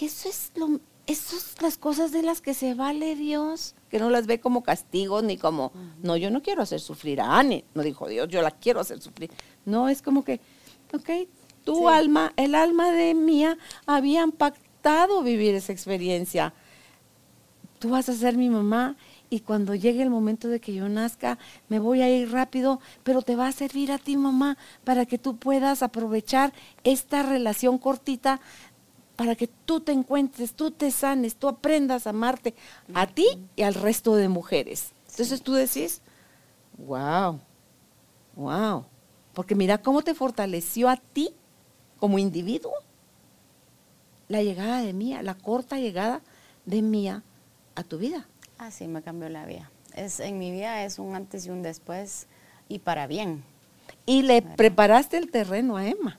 [0.01, 3.99] dije, eso es lo, eso es las cosas de las que se vale Dios, que
[3.99, 5.73] no las ve como castigo ni como,
[6.03, 9.01] no, yo no quiero hacer sufrir a Anne, no dijo Dios, yo la quiero hacer
[9.01, 9.31] sufrir.
[9.65, 10.41] No, es como que,
[10.93, 11.29] ok,
[11.65, 11.85] tu Sí.
[11.91, 16.53] alma, el alma de Mía habían pactado vivir esa experiencia
[17.79, 18.97] tú vas a ser mi mamá
[19.29, 21.39] y cuando llegue el momento de que yo nazca,
[21.69, 25.19] me voy a ir rápido, pero te va a servir a ti, mamá, para que
[25.19, 26.53] tú puedas aprovechar
[26.85, 28.41] esta relación cortita,
[29.17, 32.55] para que tú te encuentres, tú te sanes, tú aprendas a amarte
[32.95, 34.93] a ti y al resto de mujeres.
[35.11, 36.03] Entonces tú decís,
[36.77, 37.41] wow,
[38.37, 38.85] wow,
[39.33, 41.31] porque mira cómo te fortaleció a ti
[41.99, 42.73] como individuo
[44.29, 46.21] la llegada de Mía, la corta llegada
[46.65, 47.23] de Mía
[47.75, 48.27] a tu vida.
[48.59, 49.71] Así me cambió la vida.
[49.95, 52.27] Es, en mi vida es un antes y un después
[52.69, 53.45] y para bien.
[54.05, 56.19] Y le preparaste el terreno a Emma.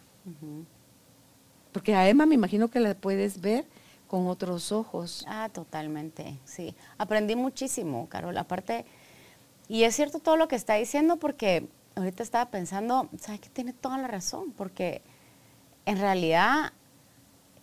[1.78, 3.64] Porque a Emma me imagino que la puedes ver
[4.08, 5.24] con otros ojos.
[5.28, 6.74] Ah, totalmente, sí.
[6.98, 8.36] Aprendí muchísimo, Carol.
[8.40, 8.84] Aparte,
[9.68, 13.74] y es cierto todo lo que está diciendo porque ahorita estaba pensando, ¿sabes que tiene
[13.74, 14.54] toda la razón?
[14.54, 15.04] Porque
[15.86, 16.74] en realidad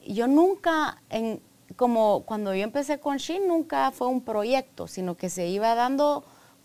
[0.06, 1.40] yo nunca, en,
[1.74, 6.24] como cuando yo empecé con Shin, nunca fue un proyecto, sino que se iba dando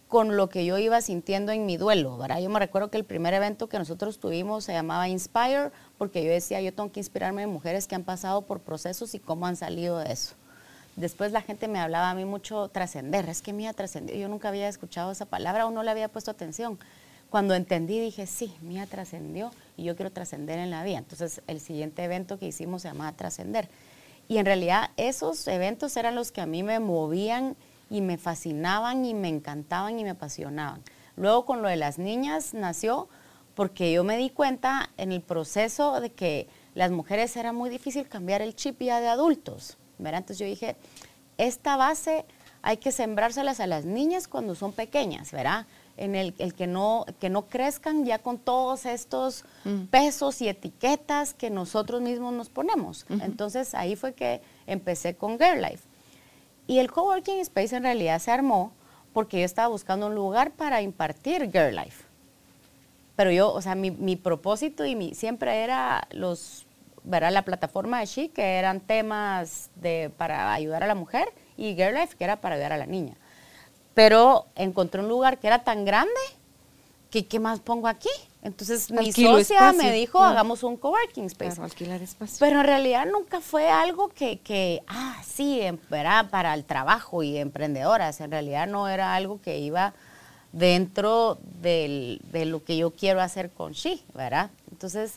[0.10, 2.18] con lo que yo iba sintiendo en mi duelo.
[2.42, 6.32] Yo me recuerdo que el primer evento que nosotros tuvimos se llamaba Inspire, porque yo
[6.32, 9.56] decía, yo tengo que inspirarme en mujeres que han pasado por procesos y cómo han
[9.56, 10.34] salido de eso.
[10.96, 14.50] Después la gente me hablaba a mí mucho trascender, es que Mía trascendió, yo nunca
[14.50, 16.80] había escuchado esa palabra o no le había puesto atención.
[17.30, 20.98] Cuando entendí dije, sí, Mía trascendió y yo quiero trascender en la vida.
[20.98, 23.70] Entonces el siguiente evento que hicimos se llamaba Trascender.
[24.28, 27.56] Y en realidad esos eventos eran los que a mí me movían
[27.90, 30.82] y me fascinaban y me encantaban y me apasionaban.
[31.16, 33.10] Luego con lo de las niñas nació
[33.56, 38.08] porque yo me di cuenta en el proceso de que las mujeres era muy difícil
[38.08, 39.78] cambiar el chip ya de adultos.
[40.00, 40.20] ¿verdad?
[40.20, 40.76] Entonces yo dije,
[41.38, 42.26] esta base
[42.62, 45.68] hay que sembrárselas a las niñas cuando son pequeñas, ¿verdad?
[45.98, 49.44] En el, el que, no, que no crezcan ya con todos estos
[49.92, 53.06] pesos y etiquetas que nosotros mismos nos ponemos.
[53.10, 55.89] Entonces ahí fue que empecé con Girl Life.
[56.70, 58.72] Y el coworking space en realidad se armó
[59.12, 62.04] porque yo estaba buscando un lugar para impartir Girl Life.
[63.16, 66.68] Pero yo, o sea, mi, propósito y mi, siempre era los,
[67.04, 67.32] ¿verdad?
[67.32, 71.96] la plataforma de She, que eran temas de, para ayudar a la mujer, y Girl
[71.96, 73.16] Life, que era para ayudar a la niña.
[73.96, 76.14] Pero encontré un lugar que era tan grande
[77.10, 78.10] que ¿qué más pongo aquí?
[78.42, 80.32] Entonces mi Alquilo socia espacio, me dijo, claro.
[80.32, 81.52] hagamos un coworking space.
[81.56, 82.38] Claro, alquilar espacio.
[82.40, 87.22] Pero en realidad nunca fue algo que, que ah, sí, em- era para el trabajo
[87.22, 88.22] y emprendedoras.
[88.22, 89.94] En realidad no era algo que iba
[90.54, 94.50] dentro del- de lo que yo quiero hacer con She, ¿verdad?
[94.72, 95.16] Entonces,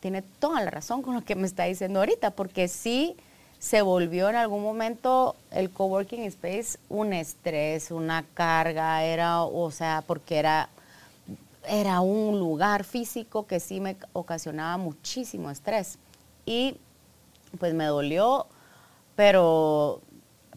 [0.00, 3.16] tiene toda la razón con lo que me está diciendo ahorita, porque sí
[3.58, 10.04] se volvió en algún momento el coworking space un estrés, una carga, era, o sea,
[10.06, 10.68] porque era
[11.68, 15.98] era un lugar físico que sí me ocasionaba muchísimo estrés.
[16.46, 16.76] Y
[17.58, 18.46] pues me dolió,
[19.16, 20.00] pero,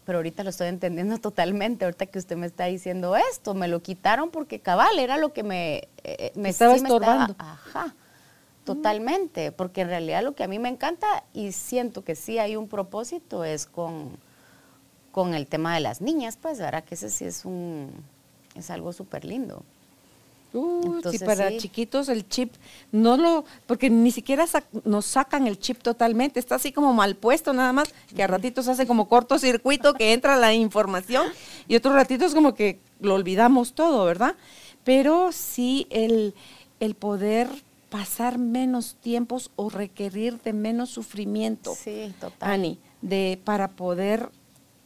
[0.04, 3.80] pero ahorita lo estoy entendiendo totalmente, ahorita que usted me está diciendo esto, me lo
[3.82, 7.34] quitaron porque cabal, era lo que me, eh, me, Estaba sí me estaba- estorbando.
[7.38, 7.94] ajá,
[8.64, 12.56] totalmente, porque en realidad lo que a mí me encanta y siento que sí hay
[12.56, 14.10] un propósito es con,
[15.12, 16.84] con el tema de las niñas, pues, ¿verdad?
[16.84, 17.90] Que ese sí es un,
[18.54, 19.62] es algo súper lindo.
[20.54, 21.58] Uh, Entonces, sí, para sí.
[21.58, 22.54] chiquitos el chip
[22.90, 27.16] no lo, porque ni siquiera sac- nos sacan el chip totalmente, está así como mal
[27.16, 31.26] puesto nada más, que a ratitos hace como cortocircuito que entra la información
[31.68, 34.36] y otros ratitos como que lo olvidamos todo, ¿verdad?
[34.84, 36.34] Pero sí el,
[36.80, 37.48] el poder
[37.90, 41.74] pasar menos tiempos o requerir de menos sufrimiento.
[41.74, 42.50] Sí, total.
[42.50, 44.30] Ani, de, para poder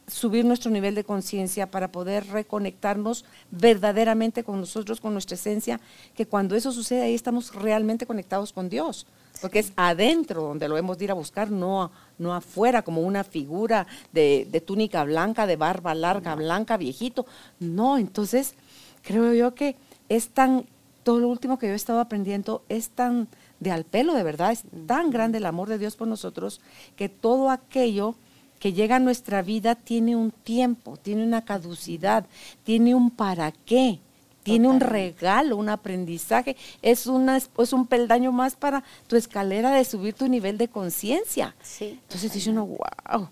[0.07, 5.79] subir nuestro nivel de conciencia, para poder reconectarnos verdaderamente con nosotros, con nuestra esencia,
[6.15, 9.07] que cuando eso sucede ahí estamos realmente conectados con Dios,
[9.41, 13.23] porque es adentro donde lo hemos de ir a buscar, no, no afuera como una
[13.23, 17.25] figura de, de túnica blanca, de barba larga, blanca, viejito.
[17.59, 18.55] No, entonces
[19.01, 19.75] creo yo que
[20.09, 20.65] es tan,
[21.03, 23.27] todo lo último que yo he estado aprendiendo es tan
[23.59, 26.59] de al pelo, de verdad, es tan grande el amor de Dios por nosotros,
[26.95, 28.15] que todo aquello
[28.63, 32.25] que llega a nuestra vida tiene un tiempo, tiene una caducidad,
[32.63, 33.99] tiene un para qué,
[34.41, 39.83] tiene un regalo, un aprendizaje, es, una, es un peldaño más para tu escalera de
[39.83, 41.53] subir tu nivel de conciencia.
[41.61, 43.27] Sí, Entonces dice uno, wow,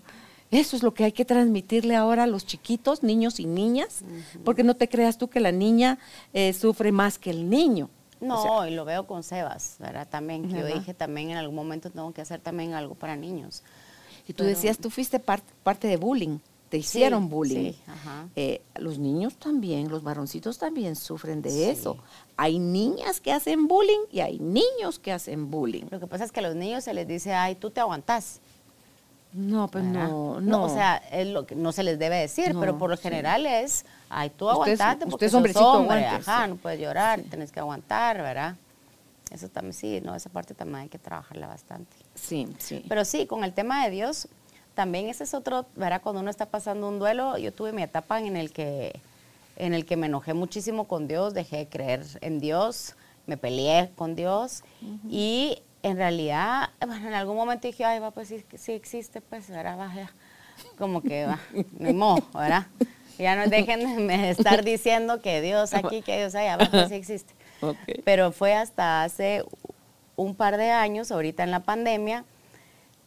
[0.50, 4.04] eso es lo que hay que transmitirle ahora a los chiquitos, niños y niñas,
[4.44, 5.98] porque no te creas tú que la niña
[6.34, 7.88] eh, sufre más que el niño.
[8.20, 10.06] No, O sea, y lo veo con Sebas, ¿verdad?
[10.10, 13.62] También, que yo dije también en algún momento tengo que hacer también algo para niños.
[14.32, 17.72] Y tú pero- decías, tú fuiste par- parte de bullying, te hicieron Sí, bullying.
[17.72, 18.28] sí, ajá.
[18.34, 21.62] Eh, los niños también, los varoncitos también sufren de Sí.
[21.64, 21.98] eso.
[22.38, 25.84] Hay niñas que hacen bullying y hay niños que hacen bullying.
[25.90, 28.40] Lo que pasa es que a los niños se les dice, ay, tú te aguantás.
[29.34, 30.64] No, pues no, no.
[30.64, 33.02] O sea, es lo que no se les debe decir, No, pero por lo sí.
[33.04, 36.44] general es, ay, tú Usted es- aguantate usted porque es sos hombrecito, hombre, aguante, ajá,
[36.44, 36.50] sí.
[36.50, 38.56] no puedes llorar, tienes que aguantar, ¿verdad?
[39.30, 41.96] Eso también sí, no, esa parte también hay que trabajarla bastante.
[42.14, 42.84] Sí, sí.
[42.88, 44.28] Pero sí, con el tema de Dios,
[44.74, 46.00] también ese es otro, ¿verdad?
[46.02, 48.98] Cuando uno está pasando un duelo, yo tuve mi etapa en el que,
[49.56, 52.94] en el que me enojé muchísimo con Dios, dejé de creer en Dios,
[53.26, 54.64] me peleé con Dios
[55.08, 59.50] y en realidad, bueno, en algún momento dije, ay, va, pues sí, sí existe, pues.
[59.50, 60.12] Va, ya.
[60.78, 61.40] Como que va,
[61.78, 62.66] me mojo, ¿verdad?
[63.18, 66.94] Ya no dejen de estar diciendo que Dios aquí, que Dios allá, va, pues sí
[66.94, 67.34] existe.
[67.62, 68.02] Ok.
[68.04, 69.44] Pero fue hasta hace
[70.22, 72.24] un par de años, ahorita en la pandemia,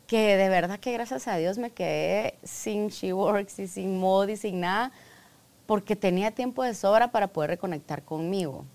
[0.07, 4.37] que de verdad que gracias a Dios me quedé sin SheWorks y sin Mod y
[4.37, 4.91] sin nada,
[5.65, 8.65] porque tenía tiempo de sobra para poder reconectar conmigo.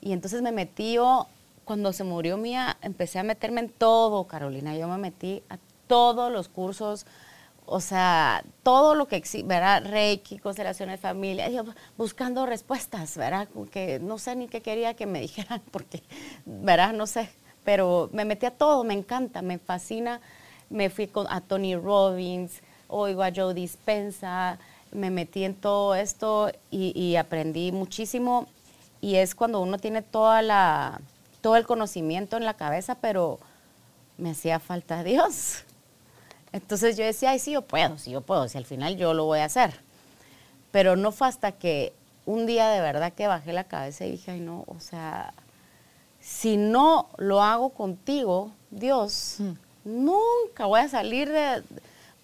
[0.00, 1.26] Y entonces me metí yo,
[1.64, 4.76] cuando se murió Mía, empecé a meterme en todo, Carolina.
[4.76, 7.06] Yo me metí a todos los cursos,
[7.66, 9.84] o sea, todo lo que existe, ¿verdad?
[9.84, 11.50] Reiki, constelaciones de familia,
[11.96, 13.48] buscando respuestas, ¿verdad?
[13.52, 16.02] Como que no sé ni qué quería que me dijeran, porque,
[16.46, 16.92] ¿verdad?
[16.92, 17.30] No sé,
[17.68, 20.22] pero me metí a todo, me encanta, me fascina.
[20.70, 24.58] Me fui con, a Tony Robbins, oigo a Joe Dispensa,
[24.90, 28.46] me metí en todo esto y, aprendí muchísimo.
[29.02, 30.98] Y es cuando uno tiene toda la,
[31.42, 33.38] todo el conocimiento en la cabeza, pero
[34.16, 35.64] me hacía falta Dios.
[36.52, 39.26] Entonces yo decía, ay, sí, yo puedo, sí, yo puedo, si al final yo lo
[39.26, 39.78] voy a hacer.
[40.70, 41.92] Pero no fue hasta que
[42.24, 45.34] un día de verdad que bajé la cabeza y dije, ay, no, o sea,
[46.30, 49.38] si no lo hago contigo, Dios,
[49.84, 51.62] nunca voy a salir de...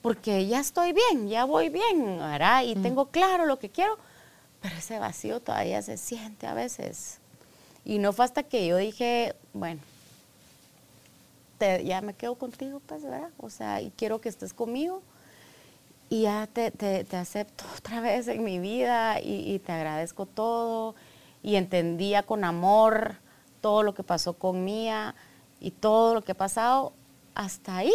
[0.03, 2.63] Porque ya estoy bien, ya voy bien, ¿verdad?
[2.65, 3.97] Y tengo claro lo que quiero,
[4.61, 7.17] pero ese vacío todavía se siente a veces.
[7.87, 9.81] Y no fue hasta que yo dije, bueno,
[11.57, 13.31] te- ya me quedo contigo, pues, ¿verdad?
[13.39, 15.01] O sea, y quiero que estés conmigo
[16.11, 20.27] y ya te, te- te acepto otra vez en mi vida y, y te agradezco
[20.27, 20.95] todo
[21.43, 23.17] y entendía con amor
[23.65, 25.15] todo lo que pasó con Mía
[25.59, 26.93] y todo lo que ha pasado
[27.35, 27.95] hasta ahí,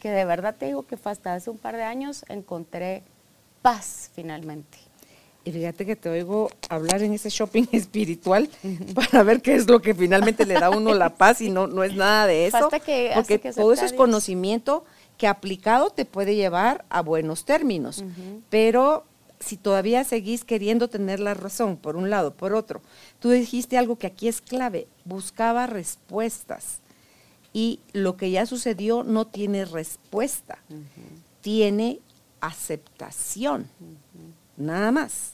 [0.00, 3.02] que de verdad te digo que fue hasta hace un par de años encontré
[3.62, 4.76] paz finalmente.
[5.46, 8.50] Y fíjate que te oigo hablar en ese shopping espiritual
[8.94, 11.66] para ver qué es lo que finalmente le da a uno la paz y no,
[11.66, 12.58] no es nada de eso.
[12.58, 14.84] Hasta que- hasta porque que todo eso es conocimiento
[15.16, 18.04] que aplicado te puede llevar a buenos términos.
[18.50, 19.04] Pero
[19.40, 22.80] si todavía seguís queriendo tener la razón, por un lado, por otro,
[23.20, 26.80] tú dijiste algo que aquí es clave, buscaba respuestas.
[27.52, 30.58] Y lo que ya sucedió no tiene respuesta,
[31.40, 32.00] tiene
[32.40, 33.68] aceptación,
[34.56, 35.32] nada más.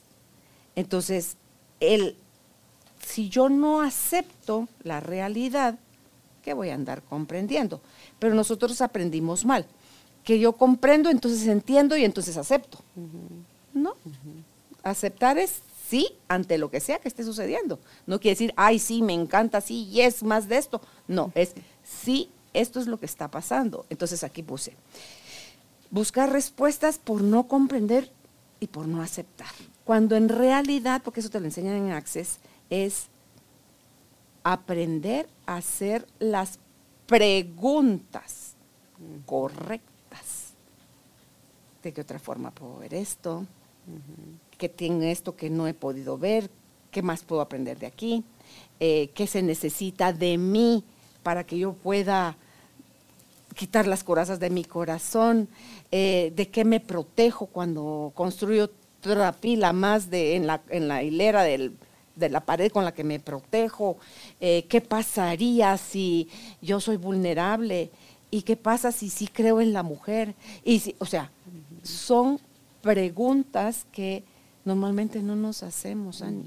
[0.76, 1.36] Entonces,
[1.80, 2.16] el,
[3.04, 5.78] si yo no acepto la realidad,
[6.42, 7.80] ¿qué voy a andar comprendiendo?
[8.18, 9.66] Pero nosotros aprendimos mal,
[10.22, 12.78] que yo comprendo, entonces entiendo y entonces acepto.
[13.74, 13.94] No,
[14.82, 17.78] aceptar es sí ante lo que sea que esté sucediendo.
[18.06, 20.80] No quiere decir, ay, sí, me encanta, sí, y es más de esto.
[21.08, 23.84] No, es sí, esto es lo que está pasando.
[23.90, 24.74] Entonces aquí puse,
[25.90, 28.10] buscar respuestas por no comprender
[28.60, 29.50] y por no aceptar.
[29.84, 32.38] Cuando en realidad, porque eso te lo enseñan en Access,
[32.70, 33.08] es
[34.42, 36.58] aprender a hacer las
[37.06, 38.54] preguntas
[39.26, 40.54] correctas.
[41.82, 43.46] ¿De qué otra forma puedo ver esto?
[44.58, 46.50] ¿Qué tiene esto que no he podido ver?
[46.90, 48.24] ¿Qué más puedo aprender de aquí?
[48.80, 50.84] Eh, ¿Qué se necesita de mí
[51.22, 52.36] para que yo pueda
[53.54, 55.48] quitar las corazas de mi corazón,
[55.90, 58.70] eh, de qué me protejo cuando construyo
[59.00, 61.76] otra pila más de, en, la, en la hilera del,
[62.16, 63.96] de la pared con la que me protejo,
[64.40, 66.28] eh, qué pasaría si
[66.60, 67.90] yo soy vulnerable
[68.30, 70.34] y qué pasa si sí creo en la mujer.
[70.64, 71.30] Y si, o sea,
[71.82, 72.40] son
[72.84, 74.24] preguntas que
[74.66, 76.44] normalmente no nos hacemos, Ani.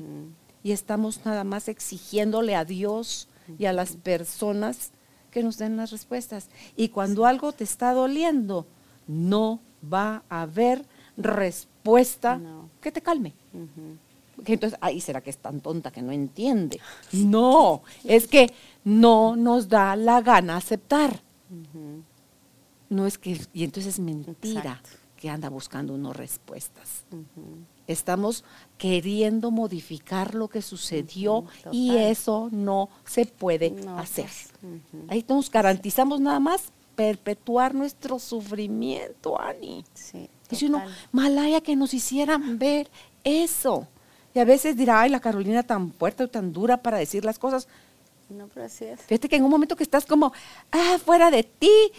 [0.64, 3.28] Y estamos nada más exigiéndole a Dios
[3.58, 4.92] y a las personas
[5.32, 6.50] que nos den las respuestas.
[6.76, 8.68] Y cuando algo te está doliendo,
[9.08, 10.86] no va a haber
[11.18, 12.40] respuesta
[12.82, 13.34] que te calme.
[14.46, 16.80] Que entonces, ahí será que es tan tonta que no entiende.
[17.12, 21.20] No, es que no nos da la gana aceptar.
[22.90, 24.82] No es que, y entonces es mentira
[25.18, 27.04] que anda buscando unas respuestas.
[27.88, 28.44] Estamos
[28.78, 34.30] queriendo modificar lo que sucedió y eso no se puede hacer.
[34.62, 39.84] Pues, Ahí nos garantizamos nada más perpetuar nuestro sufrimiento, Ani.
[39.94, 42.90] Sí, y uno, malaya que nos hicieran ver
[43.24, 43.88] eso.
[44.34, 47.40] Y a veces dirá, ay, la Carolina tan fuerte o tan dura para decir las
[47.40, 47.68] cosas.
[48.30, 49.02] No, pero así es.
[49.02, 50.34] Fíjate que en un momento que estás como,
[50.72, 51.92] ah, fuera de ti,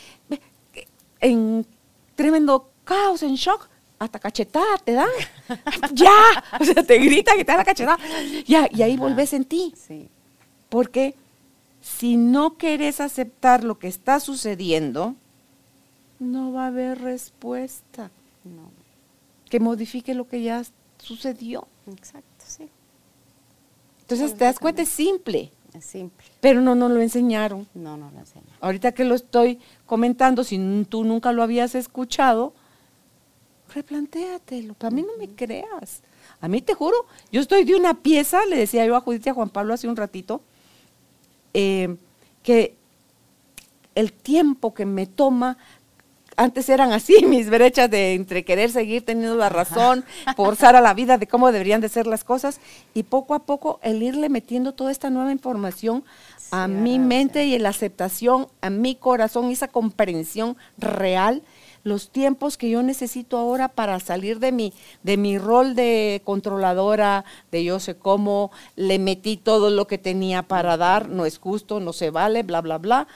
[1.20, 1.66] en
[2.14, 3.68] tremendo caos, en shock,
[3.98, 5.10] hasta cachetada te dan.
[5.92, 7.98] ya, o sea, te grita que te da la cachetada.
[8.46, 9.74] Ya, y ahí volvés en ti.
[9.76, 10.08] Sí.
[10.70, 11.14] Porque
[11.82, 15.14] si no quieres aceptar lo que está sucediendo,
[16.18, 18.10] no va a haber respuesta.
[18.44, 18.70] No.
[19.50, 20.62] Que modifique lo que ya
[20.98, 21.68] sucedió.
[21.86, 22.68] Exacto, sí.
[24.00, 25.50] Entonces, te das cuenta, es simple.
[25.74, 26.24] Es simple.
[26.40, 27.68] Pero no nos lo enseñaron.
[27.74, 28.56] No, no lo enseñaron.
[28.60, 32.54] Ahorita que lo estoy comentando, si tú nunca lo habías escuchado,
[33.74, 36.02] replantéatelo, para mí no me creas.
[36.40, 39.30] A mí te juro, yo estoy de una pieza, le decía yo a Judith y
[39.30, 40.40] a Juan Pablo hace un ratito,
[41.54, 41.96] eh,
[42.42, 42.74] que
[43.94, 45.58] el tiempo que me toma,
[46.36, 50.04] antes eran así mis brechas de entre querer seguir teniendo la razón,
[50.36, 52.60] forzar a la vida de cómo deberían de ser las cosas,
[52.94, 56.04] y poco a poco el irle metiendo toda esta nueva información
[56.50, 61.42] a mi mente y la aceptación, a mi corazón, esa comprensión real
[61.84, 64.72] los tiempos que yo necesito ahora para salir de mi,
[65.02, 70.42] de mi rol de controladora, de yo sé cómo, le metí todo lo que tenía
[70.42, 73.08] para dar, no es justo, no se vale, bla, bla, bla.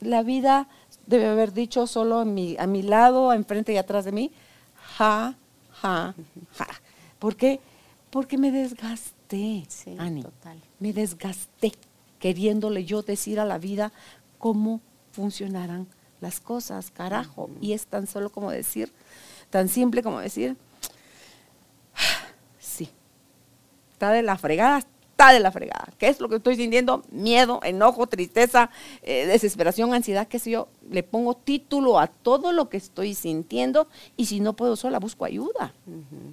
[0.00, 0.68] La vida
[1.06, 4.32] debe haber dicho solo a mi, a mi lado, enfrente y atrás de mí,
[4.96, 5.34] ja,
[5.72, 6.14] ja,
[6.56, 6.68] ja.
[7.18, 7.60] ¿Por qué?
[8.10, 9.64] Porque me desgasté,
[9.98, 10.24] Ani.
[10.78, 11.72] Me desgasté
[12.18, 13.92] queriéndole yo decir a la vida
[14.38, 14.80] cómo
[15.12, 15.86] funcionarán
[16.24, 17.50] las cosas, carajo.
[17.60, 18.90] Y es tan solo como decir,
[19.50, 20.56] tan simple como decir,
[22.58, 22.88] sí,
[23.92, 25.92] está de la fregada, está de la fregada.
[25.98, 27.02] ¿Qué es lo que estoy sintiendo?
[27.10, 28.70] Miedo, enojo, tristeza,
[29.02, 30.68] eh, desesperación, ansiedad, qué sé yo.
[30.90, 35.26] Le pongo título a todo lo que estoy sintiendo y si no puedo sola, busco
[35.26, 35.74] ayuda.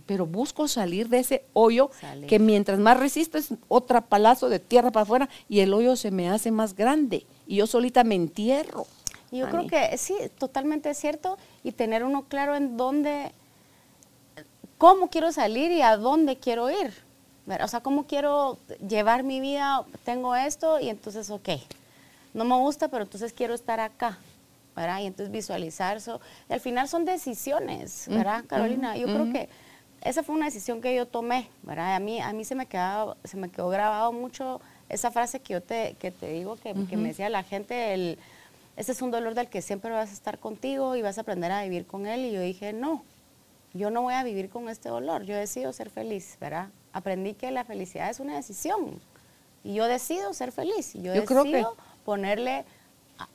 [0.05, 1.91] Pero busco salir de ese hoyo
[2.29, 6.11] que mientras más resisto es otra palazo de tierra para afuera y el hoyo se
[6.11, 8.87] me hace más grande y yo solita me entierro.
[9.31, 13.31] Yo creo que sí, totalmente cierto y tener uno claro en dónde,
[14.77, 16.93] cómo quiero salir y a dónde quiero ir.
[17.61, 18.57] O sea, cómo quiero
[18.87, 21.49] llevar mi vida, tengo esto y entonces, ok,
[22.33, 24.19] no me gusta, pero entonces quiero estar acá.
[24.75, 24.99] ¿verdad?
[24.99, 26.21] Y entonces visualizar eso.
[26.49, 28.95] Y al final son decisiones, ¿verdad, Carolina?
[28.95, 29.49] Yo creo que
[30.01, 31.95] esa fue una decisión que yo tomé, ¿verdad?
[31.95, 35.53] A mí, a mí se, me quedaba, se me quedó grabado mucho esa frase que
[35.53, 38.17] yo te, que te digo, que, que me decía la gente, el
[38.75, 41.51] ese es un dolor del que siempre vas a estar contigo y vas a aprender
[41.51, 42.25] a vivir con él.
[42.25, 43.03] Y yo dije, no,
[43.73, 46.69] yo no voy a vivir con este dolor, yo decido ser feliz, ¿verdad?
[46.93, 48.99] Aprendí que la felicidad es una decisión
[49.63, 50.93] y yo decido ser feliz.
[50.93, 52.65] Yo, decido ponerle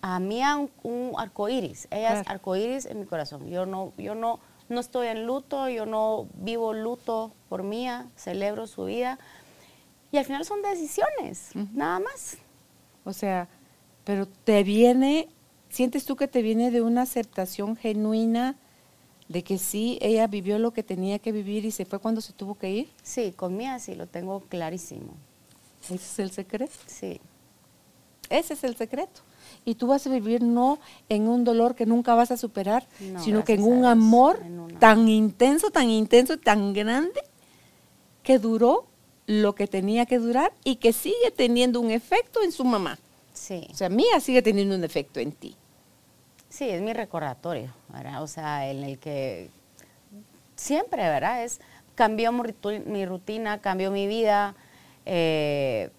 [0.02, 1.88] a, mí un, un arco iris.
[1.90, 3.48] Ella es arco iris en mi corazón.
[3.48, 8.66] Yo no, yo no, no estoy en luto, yo no vivo luto por mía, celebro
[8.66, 9.18] su vida.
[10.10, 12.38] Y al final son decisiones, nada más.
[13.04, 13.48] O sea,
[14.06, 15.28] pero te viene,
[15.68, 18.54] ¿sientes tú que te viene de una aceptación genuina
[19.28, 22.32] de que sí, ella vivió lo que tenía que vivir y se fue cuando se
[22.32, 22.88] tuvo que ir?
[23.02, 25.12] Sí, con Mía sí, lo tengo clarísimo.
[25.82, 26.72] ¿Ese es el secreto?
[26.86, 27.20] Sí.
[28.30, 29.22] Ese es el secreto.
[29.64, 30.78] Y tú vas a vivir no
[31.08, 32.86] en un dolor que nunca vas a superar,
[33.18, 34.40] sino que en un amor
[34.78, 37.20] tan intenso, tan intenso, tan grande,
[38.22, 38.86] que duró
[39.26, 43.00] lo que tenía que durar y que sigue teniendo un efecto en su mamá.
[43.36, 43.68] Sí.
[43.70, 45.54] O sea, mía sigue teniendo un efecto en ti.
[46.48, 48.22] Sí, es mi recordatorio, ¿verdad?
[48.22, 49.50] O sea, en el que
[50.54, 51.44] siempre, ¿verdad?
[51.44, 51.60] Es,
[51.94, 54.54] cambió mi rutina, cambió mi vida,
[55.04, 55.90] eh,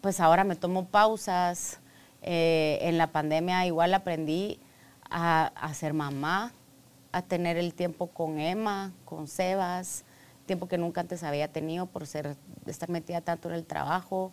[0.00, 1.80] pues ahora me tomo pausas.
[2.22, 4.58] Eh, en la pandemia igual aprendí
[5.08, 6.52] a, a ser mamá,
[7.12, 10.04] a tener el tiempo con Emma, con Sebas,
[10.46, 12.36] tiempo que nunca antes había tenido por ser,
[12.66, 14.32] estar metida tanto en el trabajo.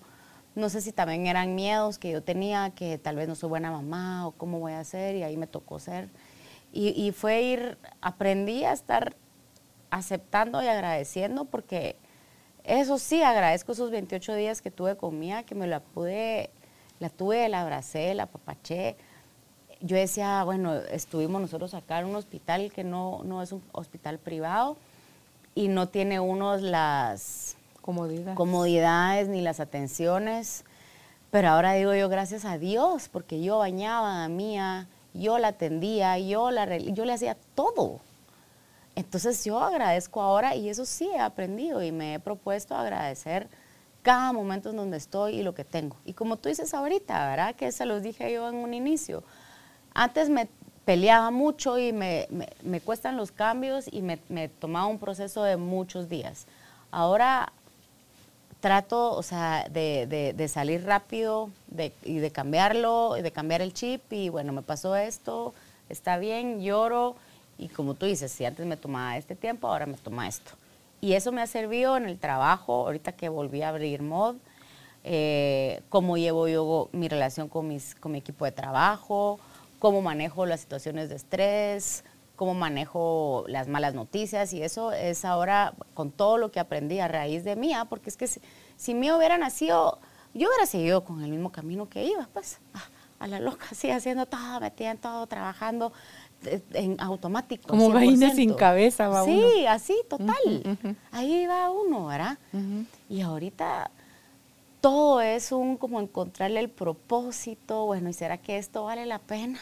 [0.55, 3.71] No sé si también eran miedos que yo tenía, que tal vez no soy buena
[3.71, 6.09] mamá o cómo voy a hacer, y ahí me tocó ser.
[6.71, 9.15] Y, y fue ir, aprendí a estar
[9.89, 11.95] aceptando y agradeciendo porque
[12.65, 16.49] eso sí, agradezco esos 28 días que tuve con Mía, que me la pude,
[16.99, 18.95] la tuve, la abracé, la papaché.
[19.81, 24.17] Yo decía, bueno, estuvimos nosotros acá en un hospital que no, no es un hospital
[24.17, 24.77] privado
[25.53, 27.55] y no tiene unos las
[27.85, 28.33] Comodidad.
[28.33, 30.63] comodidades ni las atenciones.
[31.29, 36.17] Pero ahora digo yo, gracias a Dios, porque yo bañaba a Mía, yo la atendía,
[36.17, 37.99] yo, la, yo le hacía todo.
[38.95, 43.49] Entonces yo agradezco ahora y eso sí he aprendido y me he propuesto agradecer
[44.01, 45.97] cada momento en donde estoy y lo que tengo.
[46.05, 47.55] Y como tú dices ahorita, ¿verdad?
[47.55, 49.23] Que se los dije yo en un inicio.
[49.93, 50.47] Antes me
[50.85, 55.43] peleaba mucho y me, me- me cuestan los cambios y me, me tomaba un proceso
[55.43, 56.45] de muchos días.
[56.91, 57.51] Ahora
[58.69, 63.75] trato, o sea, de, de- de salir rápido de- y de cambiarlo, de cambiar el
[63.75, 65.53] chip y bueno, me pasó esto,
[65.87, 67.15] está bien, lloro
[67.59, 70.49] y como tú dices, si antes me tomaba este tiempo, ahora me toma esto.
[70.99, 74.35] Y eso me ha servido en el trabajo, ahorita que volví a abrir mod,
[75.03, 79.39] eh, cómo llevo yo mi relación con, mis, con mi equipo de trabajo,
[79.77, 82.03] cómo manejo las situaciones de estrés,
[82.35, 87.07] cómo manejo las malas noticias y eso es ahora con todo lo que aprendí a
[87.07, 88.41] raíz de Mía, porque es que si,
[88.77, 89.99] si Mía hubiera nacido,
[90.33, 92.83] yo hubiera seguido con el mismo camino que iba, pues a,
[93.23, 95.93] a la loca, así haciendo todo, metida en todo, trabajando
[96.45, 97.67] eh, en automático.
[97.67, 98.35] Como gallina 100%.
[98.35, 99.69] sin cabeza va sí, uno.
[99.69, 100.77] así, total.
[101.11, 102.37] Ahí va uno, ¿verdad?
[103.09, 103.89] Y ahorita
[104.81, 109.59] todo es un como encontrarle el propósito, bueno, ¿y será que esto vale la pena?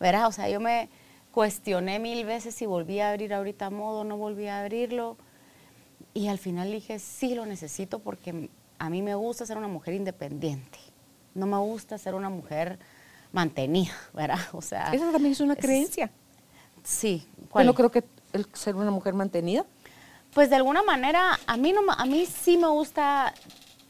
[0.00, 0.26] ¿Verdad?
[0.26, 0.88] O sea, yo me
[1.32, 5.16] cuestioné mil veces si volví a abrir ahorita modo o no volví a abrirlo.
[6.14, 9.94] Y al final dije, sí lo necesito porque a mí me gusta ser una mujer
[9.94, 10.78] independiente.
[11.34, 12.78] No me gusta ser una mujer
[13.32, 14.38] mantenida, ¿verdad?
[14.52, 16.10] O sea, Esa también es una es- creencia.
[16.84, 17.26] sí.
[17.40, 17.66] Yo ¿cuál?
[17.66, 19.64] no creo que el ser una mujer mantenida.
[20.34, 23.34] Pues de alguna manera, a mí, no, a mí sí me gusta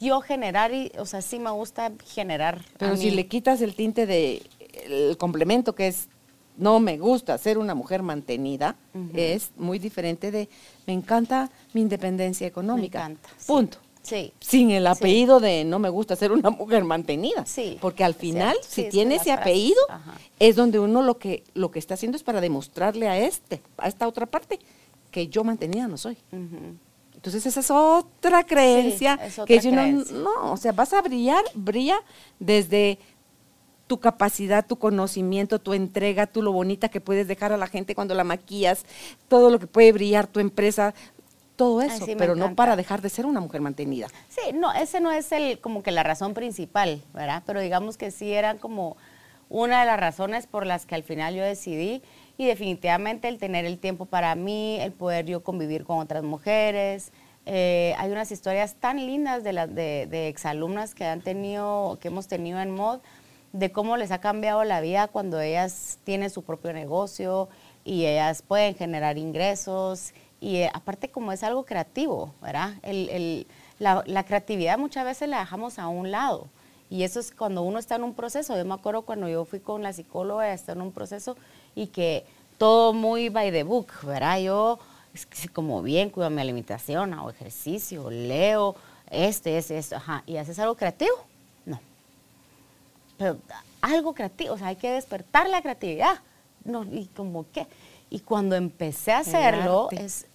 [0.01, 2.61] yo generar, y, o sea, sí me gusta generar.
[2.79, 4.43] Pero si le quitas el tinte de
[4.85, 6.09] el complemento que es
[6.57, 8.77] no me gusta ser una mujer mantenida,
[9.15, 10.49] es muy diferente de
[10.87, 13.01] me encanta mi independencia económica.
[13.01, 13.47] encanta, sí.
[13.47, 13.79] Punto.
[14.03, 14.33] Sí.
[14.41, 14.89] Sin el Sí.
[14.89, 17.47] apellido de no me gusta ser una mujer mantenida.
[17.47, 18.57] Sí, Porque al final.
[18.63, 20.15] Sí, si es tiene ese apellido, ajá.
[20.41, 23.87] es donde uno lo que, lo que está haciendo es para demostrarle a este, a
[23.87, 24.59] esta otra parte,
[25.13, 26.17] que yo mantenida no soy.
[27.15, 30.17] Entonces esa es otra creencia es otra que si uno creencia.
[30.17, 32.01] no, o sea, vas a brillar, brilla
[32.41, 32.99] desde
[33.93, 37.95] tu capacidad, tu conocimiento, tu entrega, tú lo bonita que puedes dejar a la gente
[37.95, 38.87] cuando la maquillas,
[39.29, 40.95] todo lo que puede brillar tu empresa,
[41.57, 44.09] todo Ay, eso, sí, pero no para dejar de ser una mujer mantenida.
[44.31, 47.43] Sí, no, ese no es el, como que la razón principal, ¿verdad?
[47.45, 48.97] Pero digamos que sí era como
[49.51, 52.01] una de las razones por las que al final yo decidí
[52.39, 57.13] y definitivamente el tener el tiempo para mí, el poder yo convivir con otras mujeres.
[57.45, 62.09] Eh, hay unas historias tan lindas de, las de, de exalumnas que han tenido, que
[62.09, 63.01] hemos tenido en MOD,
[63.53, 67.49] de cómo les ha cambiado la vida cuando ellas tienen su propio negocio
[67.85, 72.75] y ellas pueden generar ingresos y eh, aparte como es algo creativo, ¿verdad?
[72.83, 73.47] El, el-
[73.79, 76.47] la, la creatividad muchas veces la dejamos a un lado
[76.89, 78.57] y eso es cuando uno está en un proceso.
[78.57, 81.37] Yo me acuerdo cuando yo fui con la psicóloga, está en un proceso
[81.75, 82.25] y que
[82.59, 84.39] todo muy by the book, ¿verdad?
[84.39, 84.79] Yo
[85.53, 88.77] como bien cuido mi alimentación, hago ejercicio, leo,
[89.11, 91.13] este, este, esto, ajá, y haces algo creativo,
[93.23, 93.39] pero
[93.81, 96.19] algo creativo, o sea, hay que despertar la creatividad.
[96.65, 97.67] No, y como que,
[98.11, 100.27] y cuando empecé a hacerlo, es,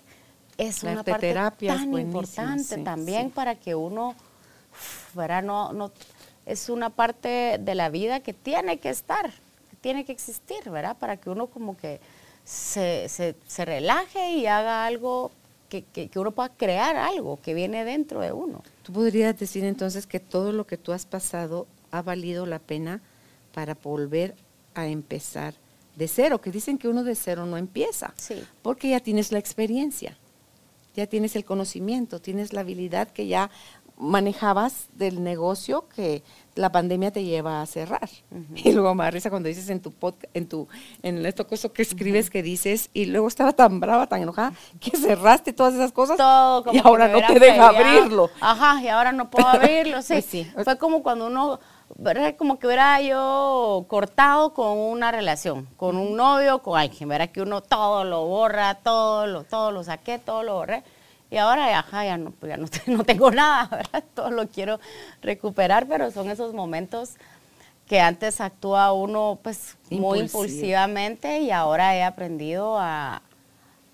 [0.58, 1.34] es La una arte parte
[1.68, 3.32] tan importante sí, también sí.
[3.36, 4.16] para que uno,
[5.14, 5.44] ¿verdad?
[5.44, 5.92] No, no,
[6.46, 9.32] es una parte de la vida que tiene que estar,
[9.70, 10.96] que tiene que existir, ¿verdad?
[10.98, 12.00] Para que uno como que
[12.46, 15.32] se, se, se relaje y haga algo,
[15.68, 18.64] que, que, que uno pueda crear algo que viene dentro de uno.
[18.84, 21.68] Tú podrías decir entonces que todo lo que tú has pasado
[21.98, 23.02] ha valido la pena
[23.54, 24.36] para volver
[24.76, 25.54] a empezar
[25.96, 28.44] de cero, que dicen que uno de cero no empieza, Sí.
[28.62, 30.18] porque ya tienes la experiencia,
[30.96, 33.50] ya tienes el conocimiento, tienes la habilidad que ya
[34.00, 36.22] manejabas del negocio que
[36.54, 38.08] la pandemia te lleva a cerrar.
[38.56, 40.68] Y luego me da risa cuando dices en tu podcast, en tu,
[41.02, 44.96] en esto cosa que escribes que dices, y luego estaba tan brava, tan enojada, que
[44.96, 47.78] cerraste todas esas cosas todo como y ahora no te deja peleado.
[47.98, 48.30] abrirlo.
[48.40, 50.14] Ajá, y ahora no puedo abrirlo, sí.
[50.14, 50.48] Pues sí.
[50.64, 51.60] Fue como cuando uno
[51.96, 52.36] ¿verdad?
[52.36, 57.30] Como que hubiera yo cortado con una relación, con un novio, con alguien, ¿verdad?
[57.30, 60.84] Que uno todo lo borra, todo lo, todo lo saqué, todo lo borré.
[61.30, 62.68] Y ahora, ajá, ya no, pues ya no,
[62.98, 64.04] no tengo nada, ¿verdad?
[64.14, 64.80] Todo lo quiero
[65.22, 67.16] recuperar, pero son esos momentos
[67.88, 73.22] que antes actúa uno pues muy impulsivamente y ahora he aprendido a,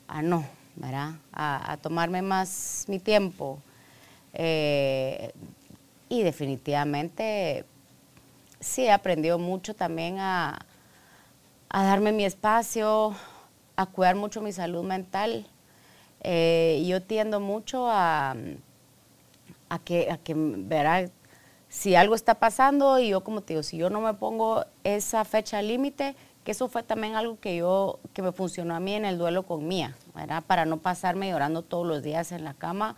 [0.08, 1.12] a no, ¿verdad?
[1.32, 3.60] A, a tomarme más mi tiempo.
[4.34, 5.32] Eh,
[6.10, 7.66] y definitivamente
[8.64, 10.66] sí he aprendido mucho también a,
[11.70, 13.16] a darme mi espacio,
[13.76, 15.46] a cuidar mucho mi salud mental.
[16.22, 18.36] Eh, yo tiendo mucho a,
[19.70, 21.12] a que, a que, ¿verdad?
[21.74, 25.26] si algo está pasando y yo como te digo, si yo no me pongo esa
[25.26, 29.06] fecha límite, que eso fue también algo que yo, que me funcionó a mí en
[29.06, 30.44] el duelo con Mía, ¿verdad?
[30.46, 32.96] Para no pasarme llorando todos los días en la cama.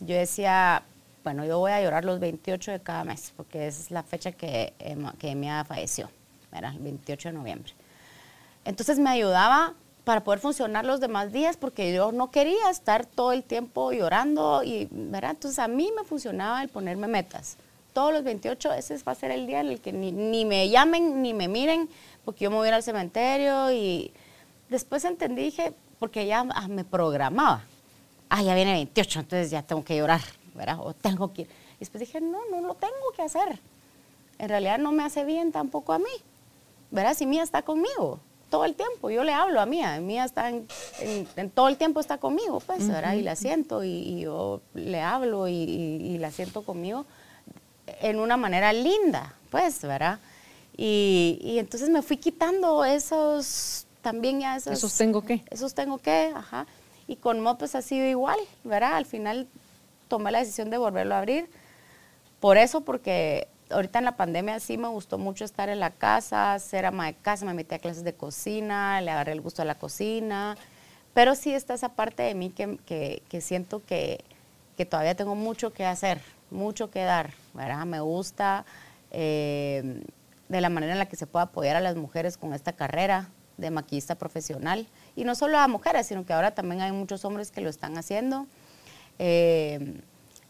[0.00, 0.84] Yo decía,
[1.24, 4.30] bueno, yo voy a llorar los 28 de cada mes, porque esa es la fecha
[4.32, 6.08] que, Emma- que Mía falleció,
[6.52, 6.72] ¿verdad?
[6.74, 7.72] El 28 de noviembre.
[8.64, 13.32] Entonces me ayudaba para poder funcionar los demás días porque yo no quería estar todo
[13.32, 15.30] el tiempo llorando y, ¿verdad?
[15.32, 17.56] Entonces a mí me funcionaba el ponerme metas.
[17.94, 20.68] Todos los 28, ese va a ser el día en el que ni, ni me
[20.68, 21.88] llamen ni me miren
[22.24, 24.12] porque yo me voy a ir al cementerio y
[24.68, 27.62] después entendí, dije, porque ya ah, me programaba.
[28.28, 30.20] Ah, ya viene 28, entonces ya tengo que llorar,
[30.54, 30.78] ¿verdad?
[30.80, 31.48] O tengo que ir.
[31.76, 33.58] Y después dije, no, no lo tengo que hacer.
[34.38, 36.04] En realidad no me hace bien tampoco a mí.
[36.90, 37.14] ¿verdad?
[37.14, 40.66] Si Mía está conmigo todo el tiempo, yo le hablo a Mía, Mía está en,
[41.00, 43.14] en- en todo el tiempo está conmigo, pues, ¿verdad?
[43.14, 47.04] Y la siento y, y yo le hablo y, y- y la siento conmigo
[48.00, 50.20] en una manera linda, pues, ¿verdad?
[50.76, 54.72] Y, entonces me fui quitando esos, también ya esos...
[54.74, 55.42] ¿Esos tengo qué?
[55.50, 56.66] Esos tengo que, ajá.
[57.08, 58.94] Y con Mod pues ha sido igual, ¿verdad?
[58.96, 59.46] Al final
[60.14, 61.50] tomé la decisión de volverlo a abrir.
[62.38, 66.56] Por eso, porque ahorita en la pandemia sí me gustó mucho estar en la casa,
[66.60, 69.64] ser ama de casa, me metí a clases de cocina, le agarré el gusto a
[69.64, 70.56] la cocina,
[71.14, 74.22] pero sí está esa parte de mí que, que- siento que,
[74.76, 76.20] que todavía tengo mucho que hacer,
[76.52, 77.32] mucho que dar.
[77.86, 78.64] Me gusta
[79.10, 80.00] eh,
[80.48, 83.30] de la manera en la que se puede apoyar a las mujeres con esta carrera
[83.56, 84.86] de maquillista profesional.
[85.16, 87.96] Y no solo a mujeres, sino que ahora también hay muchos hombres que lo están
[87.98, 88.46] haciendo.
[89.18, 90.00] Eh,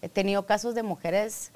[0.02, 1.50] he tenido casos de mujeres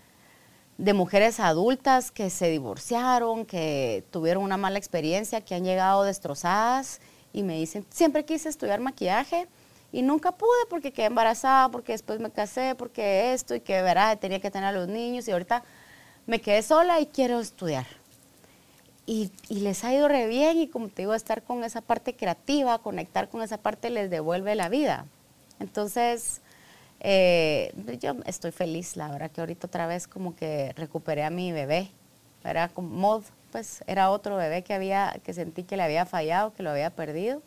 [0.78, 7.00] de mujeres adultas que se divorciaron, que tuvieron una mala experiencia, que han llegado destrozadas
[7.32, 9.48] y me dicen, siempre quise estudiar maquillaje
[9.92, 14.14] y nunca pude porque quedé embarazada, porque después me casé, porque esto y que verá,
[14.16, 15.64] tenía que tener a los niños y ahorita
[16.26, 17.86] me quedé sola y quiero estudiar.
[19.04, 22.78] Y les ha ido re bien y como te digo, estar con esa parte creativa,
[22.78, 25.06] conectar con esa parte les devuelve la vida.
[25.60, 26.42] Entonces,
[27.00, 31.52] eh, yo estoy feliz, la verdad que ahorita otra vez como que recuperé a mi
[31.52, 31.90] bebé,
[32.44, 36.52] era como mod, pues era otro bebé que había, que sentí que le había fallado,
[36.54, 37.42] que lo había perdido.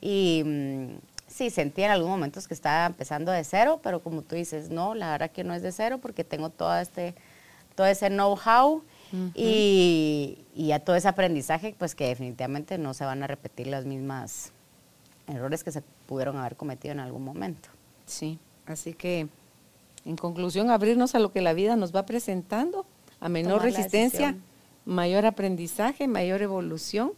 [0.00, 4.36] Y mm, sí, sentí en algunos momentos que estaba empezando de cero, pero como tú
[4.36, 7.14] dices, no, la verdad que no es de cero porque tengo todo este,
[7.74, 8.82] todo ese know-how
[9.34, 13.86] y, y ya todo ese aprendizaje, pues que definitivamente no se van a repetir las
[13.86, 14.52] mismas
[15.26, 17.70] errores que se pudieron haber cometido en algún momento.
[18.06, 18.38] Sí,
[18.68, 19.28] así que
[20.04, 22.86] en conclusión, abrirnos a lo que la vida nos va presentando,
[23.20, 24.36] a menor Tomar resistencia,
[24.86, 27.12] mayor aprendizaje, mayor evolución,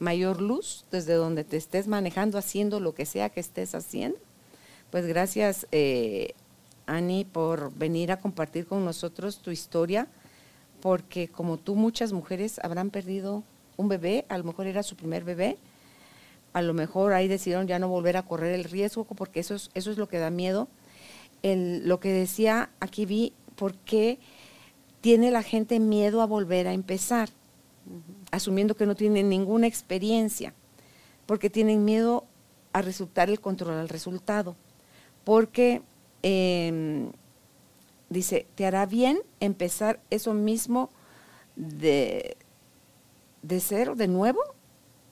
[0.00, 4.18] mayor luz desde donde te estés manejando, haciendo lo que sea que estés haciendo.
[4.90, 6.34] Pues gracias, eh,
[6.86, 10.08] Ani, por venir a compartir con nosotros tu historia,
[10.80, 13.44] porque como tú, muchas mujeres habrán perdido
[13.76, 15.58] un bebé, a lo mejor era su primer bebé,
[16.52, 19.70] a lo mejor ahí decidieron ya no volver a correr el riesgo, porque eso es,
[19.74, 20.68] eso es lo que da miedo.
[21.42, 24.18] El- lo que decía, aquí vi, ¿por qué
[25.00, 27.30] tiene la gente miedo a volver a empezar?
[28.30, 30.54] Asumiendo que no tienen ninguna experiencia,
[31.26, 32.24] porque tienen miedo
[32.72, 34.56] a resultar el control al resultado.
[35.24, 35.82] Porque
[36.22, 37.10] em,
[38.08, 40.90] dice, ¿te hará bien empezar eso mismo
[41.56, 42.36] de,
[43.42, 44.40] de cero, de nuevo?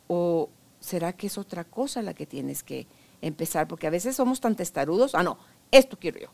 [0.08, 0.48] ¿O
[0.88, 2.86] será que es otra cosa la que tienes que
[3.22, 3.68] empezar?
[3.68, 5.38] Porque a veces somos tan testarudos, ah, no,
[5.70, 6.28] esto quiero yo.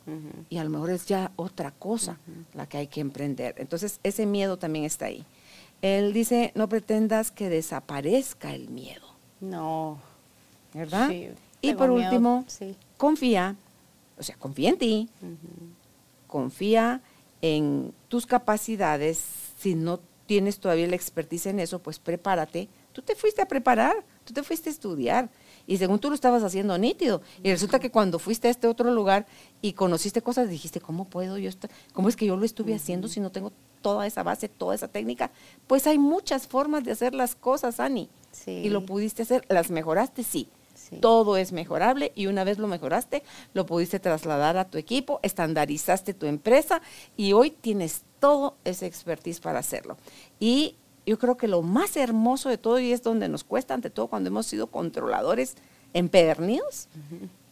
[0.48, 2.18] Y a lo mejor es ya otra cosa
[2.54, 3.54] la que hay que emprender.
[3.58, 5.24] Entonces, ese miedo también está ahí.
[5.82, 9.06] Él dice, no pretendas que desaparezca el miedo,
[9.40, 9.98] No.
[10.72, 11.08] ¿verdad?
[11.08, 11.28] Sí,
[11.60, 12.76] y por miedo, último, sí.
[12.96, 13.54] confía,
[14.18, 15.08] o sea, confía en ti,
[16.26, 17.00] confía
[17.42, 19.22] en tus capacidades.
[19.58, 22.68] Si no tienes todavía la expertise en eso, pues prepárate.
[22.92, 23.94] Tú te fuiste a preparar,
[24.24, 25.30] tú te fuiste a estudiar.
[25.66, 27.22] Y según tú lo estabas haciendo nítido.
[27.42, 29.26] Y resulta que cuando fuiste a este otro lugar
[29.62, 31.70] y conociste cosas, dijiste, ¿cómo puedo yo estar?
[31.92, 33.52] ¿Cómo es que yo lo estuve haciendo si no tengo
[33.84, 35.30] toda esa base, toda esa técnica,
[35.66, 38.08] pues hay muchas formas de hacer las cosas, Ani.
[38.32, 38.50] Sí.
[38.50, 40.48] Y lo pudiste hacer, las mejoraste, sí.
[40.74, 40.98] Sí.
[41.00, 43.22] Todo es mejorable y una vez lo mejoraste,
[43.52, 46.80] lo pudiste trasladar a tu equipo, estandarizaste tu empresa
[47.16, 49.98] y hoy tienes todo ese expertise para hacerlo.
[50.40, 50.76] Y
[51.06, 54.08] yo creo que lo más hermoso de todo y es donde nos cuesta, ante todo
[54.08, 55.56] cuando hemos sido controladores
[55.92, 56.88] empedernidos,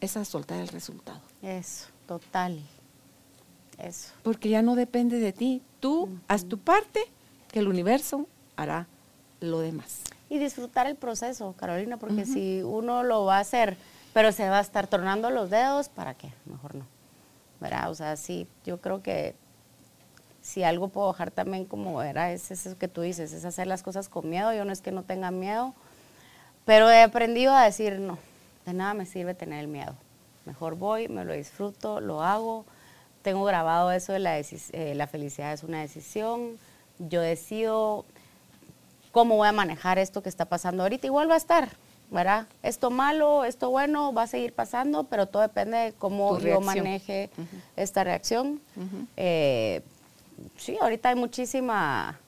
[0.00, 1.20] es a soltar el resultado.
[1.42, 2.60] Eso, total.
[3.78, 4.12] Eso.
[4.22, 5.62] Porque ya no depende de ti.
[5.80, 7.00] Tú haz tu parte,
[7.50, 8.26] que el universo
[8.56, 8.86] hará
[9.40, 10.00] lo demás.
[10.28, 13.76] Y disfrutar el proceso, Carolina, porque si uno lo va a hacer,
[14.14, 16.32] pero se va a estar tornando los dedos, ¿para qué?
[16.46, 16.86] Mejor no.
[17.60, 17.90] ¿Verdad?
[17.90, 19.34] O sea, sí, yo creo que
[20.42, 23.82] si algo puedo dejar también como era, es eso que tú dices, es hacer las
[23.82, 24.52] cosas con miedo.
[24.52, 25.72] Yo no es que no tenga miedo,
[26.64, 28.18] pero he aprendido a decir, no,
[28.66, 29.94] de nada me sirve tener el miedo.
[30.44, 32.64] Mejor voy, me lo disfruto, lo hago.
[33.22, 36.58] Tengo grabado eso de la, eh, la felicidad es una decisión.
[36.98, 38.04] Yo decido
[39.12, 41.06] cómo voy a manejar esto que está pasando ahorita.
[41.06, 41.68] Igual va a estar,
[42.10, 42.48] ¿verdad?
[42.64, 47.30] Esto malo, esto bueno, va a seguir pasando, pero todo depende de cómo yo maneje
[47.76, 48.60] esta reacción.
[49.16, 49.82] Eh,
[50.56, 52.18] sí, ahorita hay muchísima,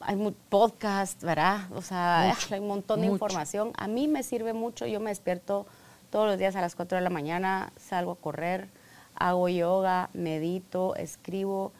[0.00, 0.16] hay
[0.48, 1.60] podcast, ¿verdad?
[1.74, 3.14] O sea, Mucho, hay un montón de mucho.
[3.16, 3.72] información.
[3.76, 5.66] A mí me sirve mucho, yo me despierto
[6.10, 8.68] todos los días a las 4 de la mañana, salgo a correr,
[9.14, 11.72] hago yoga, medito, escribo.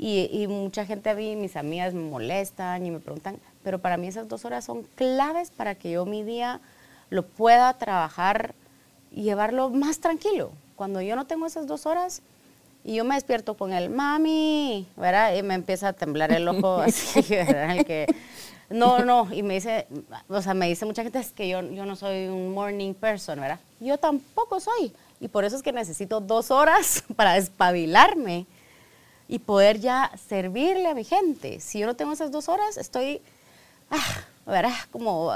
[0.00, 3.96] Y, y mucha gente a mí, mis amigas me molestan y me preguntan, pero para
[3.96, 6.60] mí esas dos horas son claves para que yo mi día
[7.10, 8.54] lo pueda trabajar
[9.10, 10.52] y llevarlo más tranquilo.
[10.76, 12.22] Cuando yo no tengo esas dos horas
[12.84, 15.34] y yo me despierto con el mami, ¿verdad?
[15.34, 17.76] Y me empieza a temblar el ojo así, ¿verdad?
[17.76, 18.06] El que,
[18.70, 19.86] no, no, y me dice,
[20.28, 23.40] o sea, me dice mucha gente es que yo, yo no soy un morning person,
[23.40, 23.60] ¿verdad?
[23.80, 24.92] Yo tampoco soy.
[25.20, 28.46] Y por eso es que necesito dos horas para despabilarme
[29.26, 31.60] y poder ya servirle a mi gente.
[31.60, 33.20] Si yo no tengo esas dos horas, estoy,
[33.90, 34.74] ah, ¿verdad?
[34.90, 35.32] Como,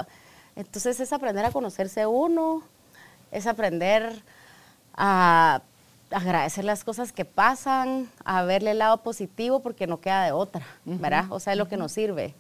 [0.57, 2.63] entonces es aprender a conocerse uno,
[3.31, 4.23] es aprender
[4.95, 5.63] a
[6.13, 10.67] agradecer las cosas que pasan, a verle el lado positivo porque no queda de otra,
[10.85, 11.27] ¿verdad?
[11.31, 12.35] O sea, es lo que nos sirve.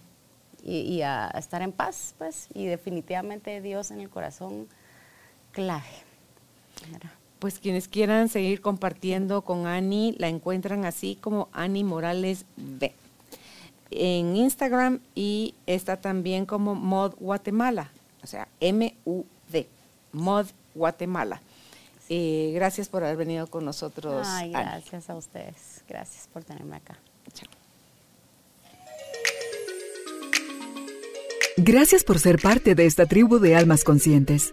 [0.64, 4.68] Y, y a estar en paz, pues, y definitivamente Dios en el corazón,
[5.50, 5.82] clave.
[6.90, 7.10] ¿verdad?
[7.38, 12.92] Pues quienes quieran seguir compartiendo con Ani, la encuentran así como Ani Morales B.
[13.90, 17.90] En Instagram y está también como Mod Guatemala,
[18.22, 19.66] o sea, M-U-D,
[20.12, 21.42] Mod Guatemala.
[22.14, 24.26] Eh, gracias por haber venido con nosotros.
[24.28, 25.82] Ay, gracias a ustedes.
[25.88, 26.98] Gracias por tenerme acá.
[27.32, 27.48] Chao.
[31.56, 34.52] Gracias por ser parte de esta tribu de almas conscientes.